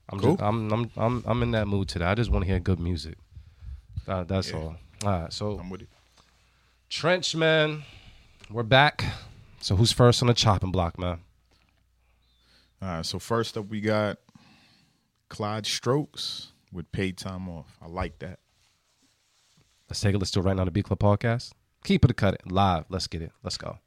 I'm 0.10 0.20
Cool. 0.20 0.32
just, 0.36 0.44
I'm, 0.44 0.72
I'm 0.74 0.92
I'm 0.98 1.24
I'm 1.26 1.44
in 1.44 1.52
that 1.52 1.68
mood 1.68 1.88
today. 1.88 2.06
I 2.06 2.15
just 2.15 2.30
want 2.30 2.44
to 2.44 2.50
hear 2.52 2.60
good 2.60 2.80
music. 2.80 3.15
Uh, 4.06 4.24
that's 4.26 4.52
Yeah. 4.52 4.58
all. 4.58 4.76
All 5.06 5.10
right, 5.22 5.32
so 5.34 5.60
I'm 5.60 5.70
with 5.70 5.84
it. 5.84 5.89
Trench 6.89 7.36
man, 7.38 7.84
we're 8.52 8.63
back. 8.63 9.06
So 9.62 9.76
who's 9.78 9.94
first 9.94 10.22
on 10.22 10.28
the 10.28 10.34
chopping 10.34 10.72
block, 10.72 11.00
man? 11.00 11.20
All 12.82 12.88
right. 12.89 13.06
So 13.06 13.18
first 13.20 13.58
up, 13.58 13.68
we 13.70 13.80
got 13.82 14.18
Clyde 15.30 15.65
Strokes 15.65 16.52
with 16.72 16.92
paid 16.92 17.18
time 17.18 17.48
off. 17.48 17.78
I 17.82 17.88
like 17.88 18.20
that. 18.20 18.39
Let's 19.89 20.02
take 20.02 20.13
a 20.13 20.18
listen 20.18 20.42
to 20.42 20.48
it 20.48 20.50
right 20.50 20.58
now. 20.58 20.65
The 20.65 20.72
B 20.72 20.84
Club 20.84 21.00
Podcast. 21.00 21.52
Keep 21.84 22.06
it, 22.06 22.18
cut 22.18 22.36
it 22.36 22.52
live. 22.52 22.86
Let's 22.89 23.08
get 23.08 23.22
it. 23.22 23.32
Let's 23.44 23.58
go. 23.58 23.80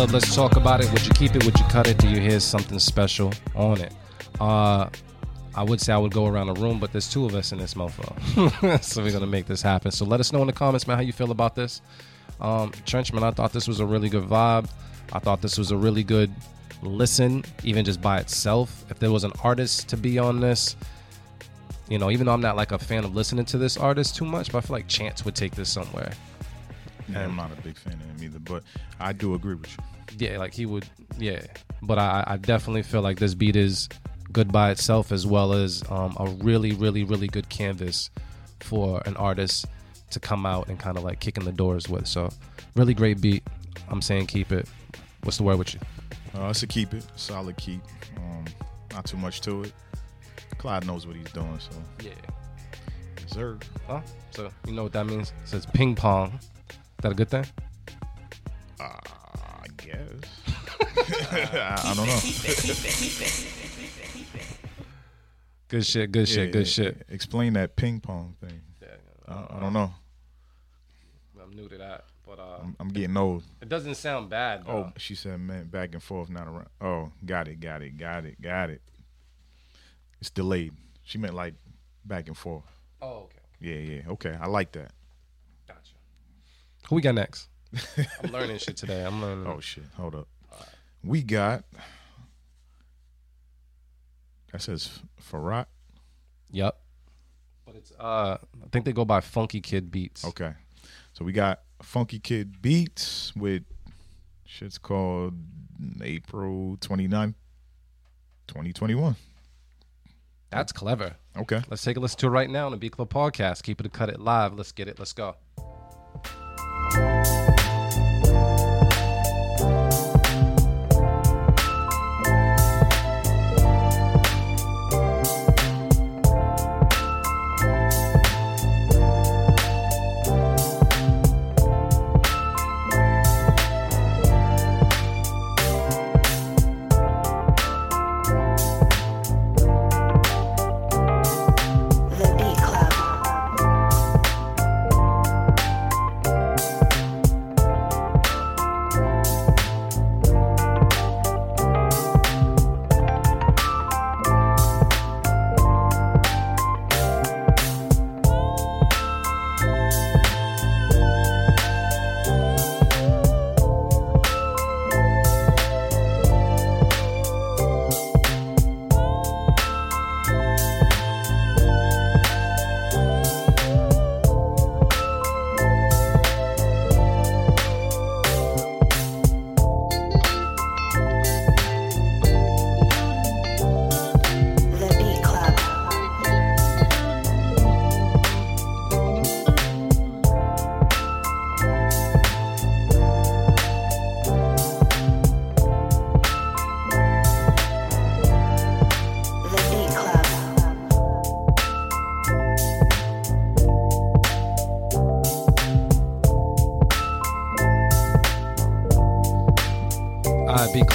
Club, 0.00 0.12
let's 0.12 0.34
talk 0.34 0.56
about 0.56 0.82
it. 0.82 0.90
Would 0.94 1.04
you 1.04 1.12
keep 1.12 1.36
it? 1.36 1.44
Would 1.44 1.58
you 1.58 1.66
cut 1.66 1.86
it? 1.86 1.98
Do 1.98 2.08
you 2.08 2.20
hear 2.20 2.40
something 2.40 2.78
special 2.78 3.34
on 3.54 3.82
it? 3.82 3.92
Uh, 4.40 4.88
I 5.54 5.62
would 5.62 5.78
say 5.78 5.92
I 5.92 5.98
would 5.98 6.14
go 6.14 6.24
around 6.24 6.46
the 6.46 6.54
room, 6.54 6.80
but 6.80 6.90
there's 6.90 7.06
two 7.06 7.26
of 7.26 7.34
us 7.34 7.52
in 7.52 7.58
this 7.58 7.74
mofo. 7.74 8.82
so 8.82 9.02
we're 9.02 9.10
going 9.10 9.20
to 9.20 9.26
make 9.26 9.44
this 9.44 9.60
happen. 9.60 9.90
So 9.90 10.06
let 10.06 10.18
us 10.18 10.32
know 10.32 10.40
in 10.40 10.46
the 10.46 10.54
comments, 10.54 10.86
man, 10.86 10.96
how 10.96 11.02
you 11.02 11.12
feel 11.12 11.30
about 11.30 11.54
this. 11.54 11.82
Um, 12.40 12.72
Trenchman, 12.86 13.22
I 13.22 13.30
thought 13.32 13.52
this 13.52 13.68
was 13.68 13.80
a 13.80 13.84
really 13.84 14.08
good 14.08 14.24
vibe. 14.24 14.70
I 15.12 15.18
thought 15.18 15.42
this 15.42 15.58
was 15.58 15.70
a 15.70 15.76
really 15.76 16.02
good 16.02 16.34
listen, 16.80 17.44
even 17.62 17.84
just 17.84 18.00
by 18.00 18.20
itself. 18.20 18.86
If 18.88 18.98
there 19.00 19.12
was 19.12 19.24
an 19.24 19.32
artist 19.44 19.90
to 19.90 19.98
be 19.98 20.18
on 20.18 20.40
this, 20.40 20.76
you 21.90 21.98
know, 21.98 22.10
even 22.10 22.24
though 22.24 22.32
I'm 22.32 22.40
not 22.40 22.56
like 22.56 22.72
a 22.72 22.78
fan 22.78 23.04
of 23.04 23.14
listening 23.14 23.44
to 23.44 23.58
this 23.58 23.76
artist 23.76 24.16
too 24.16 24.24
much, 24.24 24.50
but 24.50 24.64
I 24.64 24.66
feel 24.66 24.76
like 24.76 24.88
Chance 24.88 25.26
would 25.26 25.34
take 25.34 25.54
this 25.54 25.68
somewhere. 25.68 26.12
Yeah, 27.12 27.24
I'm 27.24 27.36
not 27.36 27.50
a 27.56 27.60
big 27.62 27.76
fan 27.76 27.94
of 27.94 28.00
him 28.00 28.16
either, 28.22 28.38
but 28.38 28.62
I 28.98 29.12
do 29.12 29.34
agree 29.34 29.54
with 29.54 29.70
you. 29.76 30.28
yeah, 30.28 30.38
like 30.38 30.52
he 30.54 30.66
would, 30.66 30.86
yeah. 31.18 31.42
But 31.82 31.98
I, 31.98 32.24
I 32.26 32.36
definitely 32.36 32.82
feel 32.82 33.02
like 33.02 33.18
this 33.18 33.34
beat 33.34 33.56
is 33.56 33.88
good 34.32 34.52
by 34.52 34.70
itself, 34.70 35.12
as 35.12 35.26
well 35.26 35.52
as 35.52 35.82
um, 35.90 36.16
a 36.18 36.26
really, 36.42 36.72
really, 36.72 37.04
really 37.04 37.26
good 37.28 37.48
canvas 37.48 38.10
for 38.60 39.02
an 39.06 39.16
artist 39.16 39.66
to 40.10 40.20
come 40.20 40.44
out 40.46 40.68
and 40.68 40.78
kind 40.78 40.96
of 40.98 41.04
like 41.04 41.20
kick 41.20 41.36
in 41.38 41.44
the 41.44 41.52
doors 41.52 41.88
with. 41.88 42.06
So, 42.06 42.30
really 42.76 42.94
great 42.94 43.20
beat. 43.20 43.42
I'm 43.88 44.02
saying 44.02 44.26
keep 44.26 44.52
it. 44.52 44.68
What's 45.22 45.36
the 45.38 45.42
word 45.44 45.58
with 45.58 45.74
you? 45.74 45.80
Uh, 46.34 46.48
it's 46.50 46.62
a 46.62 46.66
keep 46.66 46.94
it, 46.94 47.04
solid 47.16 47.56
keep. 47.56 47.80
Um, 48.16 48.44
not 48.92 49.04
too 49.04 49.16
much 49.16 49.40
to 49.42 49.62
it. 49.62 49.72
Clyde 50.58 50.86
knows 50.86 51.06
what 51.06 51.16
he's 51.16 51.32
doing, 51.32 51.58
so 51.58 51.70
Yeah. 52.04 52.10
deserve. 53.16 53.60
Huh? 53.86 54.00
So 54.30 54.50
you 54.66 54.72
know 54.72 54.84
what 54.84 54.92
that 54.92 55.06
means? 55.06 55.32
It 55.42 55.48
says 55.48 55.66
ping 55.66 55.94
pong. 55.94 56.38
Is 57.00 57.02
that 57.02 57.12
a 57.12 57.14
good 57.14 57.30
thing? 57.30 57.46
I 58.78 59.64
guess. 59.78 59.96
I, 61.32 61.80
I 61.84 61.94
don't 61.94 62.06
know. 62.06 62.20
Good 65.68 65.86
shit. 65.86 66.12
Good 66.12 66.28
shit. 66.28 66.46
Yeah, 66.48 66.52
Good 66.52 66.68
shit. 66.68 67.06
Explain 67.08 67.54
that 67.54 67.74
ping 67.74 68.00
pong 68.00 68.36
thing. 68.38 68.60
I, 69.26 69.46
I 69.48 69.60
don't 69.60 69.72
know. 69.72 69.94
I'm 71.42 71.56
new 71.56 71.70
to 71.70 71.78
that, 71.78 72.04
but 72.26 72.38
uh, 72.38 72.58
I'm, 72.64 72.76
I'm 72.78 72.88
getting 72.88 73.16
old. 73.16 73.44
it 73.62 73.70
doesn't 73.70 73.94
sound 73.94 74.28
bad. 74.28 74.64
Oh, 74.68 74.92
she 74.98 75.14
said, 75.14 75.40
man, 75.40 75.68
back 75.68 75.94
and 75.94 76.02
forth, 76.02 76.28
not 76.28 76.48
around. 76.48 76.68
Oh, 76.82 77.12
got 77.24 77.48
it, 77.48 77.60
got 77.60 77.80
it, 77.80 77.96
got 77.96 78.26
it, 78.26 78.42
got 78.42 78.68
it. 78.68 78.82
It's 80.20 80.28
delayed. 80.28 80.74
She 81.04 81.16
meant 81.16 81.32
like 81.32 81.54
back 82.04 82.28
and 82.28 82.36
forth. 82.36 82.64
Oh, 83.00 83.20
okay. 83.30 83.38
Yeah, 83.58 83.76
yeah. 83.76 84.02
Okay, 84.10 84.36
I 84.38 84.48
like 84.48 84.72
that. 84.72 84.92
Gotcha. 86.90 86.90
Who 86.90 86.94
we 86.96 87.02
got 87.02 87.14
next? 87.14 87.48
I'm 88.24 88.32
learning 88.32 88.58
shit 88.58 88.76
today. 88.76 89.04
I'm 89.04 89.22
learning. 89.22 89.46
Oh 89.46 89.60
shit, 89.60 89.84
hold 89.96 90.14
up. 90.14 90.28
We 91.04 91.22
got. 91.22 91.64
That 94.52 94.60
says 94.60 95.00
Farrat. 95.30 95.66
Yep. 96.50 96.76
But 97.64 97.76
it's 97.76 97.92
uh, 97.98 98.38
I 98.40 98.68
think 98.72 98.84
they 98.84 98.92
go 98.92 99.04
by 99.04 99.20
Funky 99.20 99.60
Kid 99.60 99.92
Beats. 99.92 100.24
Okay, 100.24 100.52
so 101.12 101.24
we 101.24 101.32
got 101.32 101.60
Funky 101.80 102.18
Kid 102.18 102.60
Beats 102.60 103.34
with 103.36 103.62
shit's 104.44 104.78
called 104.78 105.34
April 106.02 106.76
29th, 106.80 107.34
2021. 108.48 109.14
That's 110.50 110.72
clever. 110.72 111.14
Okay. 111.36 111.62
Let's 111.70 111.84
take 111.84 111.96
a 111.96 112.00
listen 112.00 112.18
to 112.18 112.26
it 112.26 112.30
right 112.30 112.50
now 112.50 112.66
on 112.66 112.72
the 112.72 112.78
B 112.78 112.88
Club 112.88 113.10
podcast. 113.10 113.62
Keep 113.62 113.78
it 113.78 113.86
a 113.86 113.88
cut 113.88 114.08
it 114.08 114.18
live. 114.18 114.54
Let's 114.54 114.72
get 114.72 114.88
it. 114.88 114.98
Let's 114.98 115.12
go. 115.12 115.36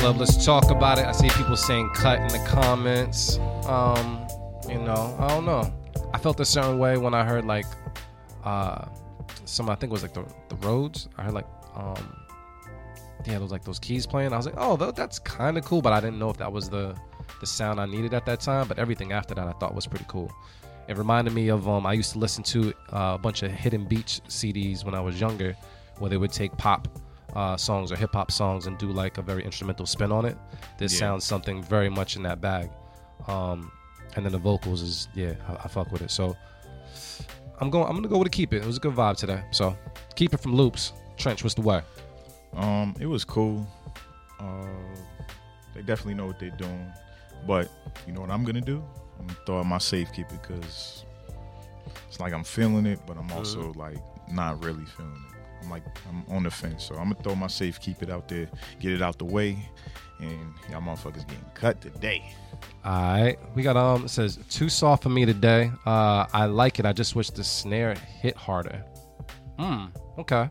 Club, 0.05 0.17
let's 0.17 0.45
talk 0.45 0.69
about 0.69 0.99
it. 0.99 1.05
I 1.07 1.13
see 1.13 1.29
people 1.29 1.57
saying 1.57 1.89
cut 1.95 2.19
in 2.19 2.27
the 2.27 2.37
comments. 2.47 3.39
Um, 3.65 4.27
you 4.69 4.77
know, 4.77 5.17
I 5.19 5.29
don't 5.29 5.47
know. 5.47 5.73
I 6.13 6.19
felt 6.19 6.39
a 6.39 6.45
certain 6.45 6.77
way 6.77 6.95
when 6.95 7.15
I 7.15 7.23
heard 7.23 7.43
like 7.43 7.65
uh 8.43 8.85
some 9.45 9.67
I 9.67 9.73
think 9.73 9.89
it 9.89 9.93
was 9.93 10.03
like 10.03 10.13
the 10.13 10.23
the 10.49 10.57
roads. 10.57 11.09
I 11.17 11.23
heard 11.23 11.33
like 11.33 11.47
um 11.73 12.15
yeah, 13.25 13.39
those 13.39 13.51
like 13.51 13.63
those 13.63 13.79
keys 13.79 14.05
playing. 14.05 14.31
I 14.31 14.37
was 14.37 14.45
like, 14.45 14.53
oh, 14.59 14.77
that's 14.77 15.17
kind 15.17 15.57
of 15.57 15.65
cool, 15.65 15.81
but 15.81 15.91
I 15.91 16.01
didn't 16.01 16.19
know 16.19 16.29
if 16.29 16.37
that 16.37 16.53
was 16.53 16.69
the 16.69 16.95
the 17.39 17.47
sound 17.47 17.79
I 17.79 17.87
needed 17.87 18.13
at 18.13 18.27
that 18.27 18.41
time. 18.41 18.67
But 18.67 18.77
everything 18.77 19.11
after 19.11 19.33
that, 19.33 19.47
I 19.47 19.53
thought 19.53 19.73
was 19.73 19.87
pretty 19.87 20.05
cool. 20.07 20.31
It 20.87 20.99
reminded 20.99 21.33
me 21.33 21.47
of 21.47 21.67
um 21.67 21.87
I 21.87 21.93
used 21.93 22.11
to 22.11 22.19
listen 22.19 22.43
to 22.43 22.75
uh, 22.93 23.13
a 23.15 23.17
bunch 23.17 23.41
of 23.41 23.49
Hidden 23.49 23.85
Beach 23.85 24.21
CDs 24.27 24.85
when 24.85 24.93
I 24.93 24.99
was 24.99 25.19
younger, 25.19 25.57
where 25.97 26.11
they 26.11 26.17
would 26.17 26.31
take 26.31 26.55
pop 26.57 26.87
uh, 27.36 27.58
songs 27.58 27.91
or 27.91 27.95
hip 27.95 28.13
hop 28.13 28.32
songs 28.32 28.65
and 28.67 28.78
do 28.78 28.91
like 28.91 29.17
a 29.17 29.21
very 29.21 29.43
instrumental 29.43 29.86
spin 29.86 30.12
on 30.12 30.26
it. 30.26 30.38
This 30.78 30.93
Yeah. 30.93 31.00
sounds 31.00 31.26
something 31.26 31.62
very 31.63 31.89
much 31.89 32.15
in 32.15 32.24
that 32.24 32.39
bag. 32.41 32.69
Um, 33.28 33.71
and 34.15 34.24
then 34.26 34.32
the 34.32 34.38
vocals 34.38 34.82
is 34.82 35.08
yeah, 35.13 35.34
I, 35.48 35.65
I 35.65 35.67
fuck 35.67 35.91
with 35.91 36.02
it. 36.02 36.12
So 36.12 36.36
I'm 37.60 37.69
going. 37.69 37.88
I'm 37.88 37.95
gonna 37.95 38.08
go 38.08 38.17
with 38.17 38.28
a 38.28 38.32
keep 38.32 38.54
it. 38.54 38.58
It 38.63 38.65
was 38.65 38.78
a 38.78 38.80
good 38.80 38.93
vibe 38.95 39.17
today. 39.17 39.43
So 39.52 39.76
keep 40.15 40.34
it 40.34 40.39
from 40.39 40.56
loops. 40.56 40.93
Trench, 41.17 41.43
what's 41.43 41.56
the 41.56 41.62
way? 41.62 41.82
Um, 42.56 42.95
it 43.00 43.06
was 43.06 43.24
cool. 43.26 43.65
Uh, 44.39 44.65
they 45.74 45.82
definitely 45.82 46.13
know 46.13 46.26
what 46.26 46.39
they're 46.39 46.50
doing, 46.52 46.91
but 47.48 47.69
you 48.06 48.13
know 48.13 48.21
what 48.21 48.30
I'm 48.32 48.43
gonna 48.43 48.62
do? 48.62 48.84
I'm 49.19 49.28
gonna 49.28 49.39
throw 49.45 49.60
out 49.60 49.65
my 49.65 49.78
safekeeper 49.78 50.36
because 50.41 51.04
it's 52.08 52.19
like 52.19 52.34
I'm 52.34 52.43
feeling 52.43 52.86
it, 52.86 53.00
but 53.08 53.17
I'm 53.17 53.32
also 53.32 53.74
like 53.74 53.98
not 54.32 54.63
really 54.63 54.86
feeling 54.86 55.24
it. 55.32 55.35
I'm 55.63 55.69
like 55.69 55.83
I'm 56.09 56.23
on 56.35 56.43
the 56.43 56.51
fence, 56.51 56.83
so 56.85 56.95
I'm 56.95 57.11
gonna 57.11 57.23
throw 57.23 57.35
my 57.35 57.47
safe, 57.47 57.79
keep 57.79 58.03
it 58.03 58.09
out 58.09 58.27
there, 58.27 58.47
get 58.79 58.91
it 58.91 59.01
out 59.01 59.17
the 59.17 59.25
way, 59.25 59.57
and 60.19 60.53
y'all 60.69 60.81
motherfuckers 60.81 61.27
getting 61.27 61.45
cut 61.53 61.81
today. 61.81 62.33
All 62.83 62.91
right, 62.91 63.37
we 63.55 63.63
got 63.63 63.77
um. 63.77 64.05
It 64.05 64.09
says 64.09 64.39
too 64.49 64.69
soft 64.69 65.03
for 65.03 65.09
me 65.09 65.25
today. 65.25 65.71
Uh, 65.85 66.25
I 66.33 66.45
like 66.45 66.79
it. 66.79 66.85
I 66.85 66.93
just 66.93 67.15
wish 67.15 67.29
the 67.29 67.43
snare 67.43 67.95
hit 67.95 68.35
harder. 68.35 68.83
Hmm. 69.59 69.85
Okay. 70.17 70.49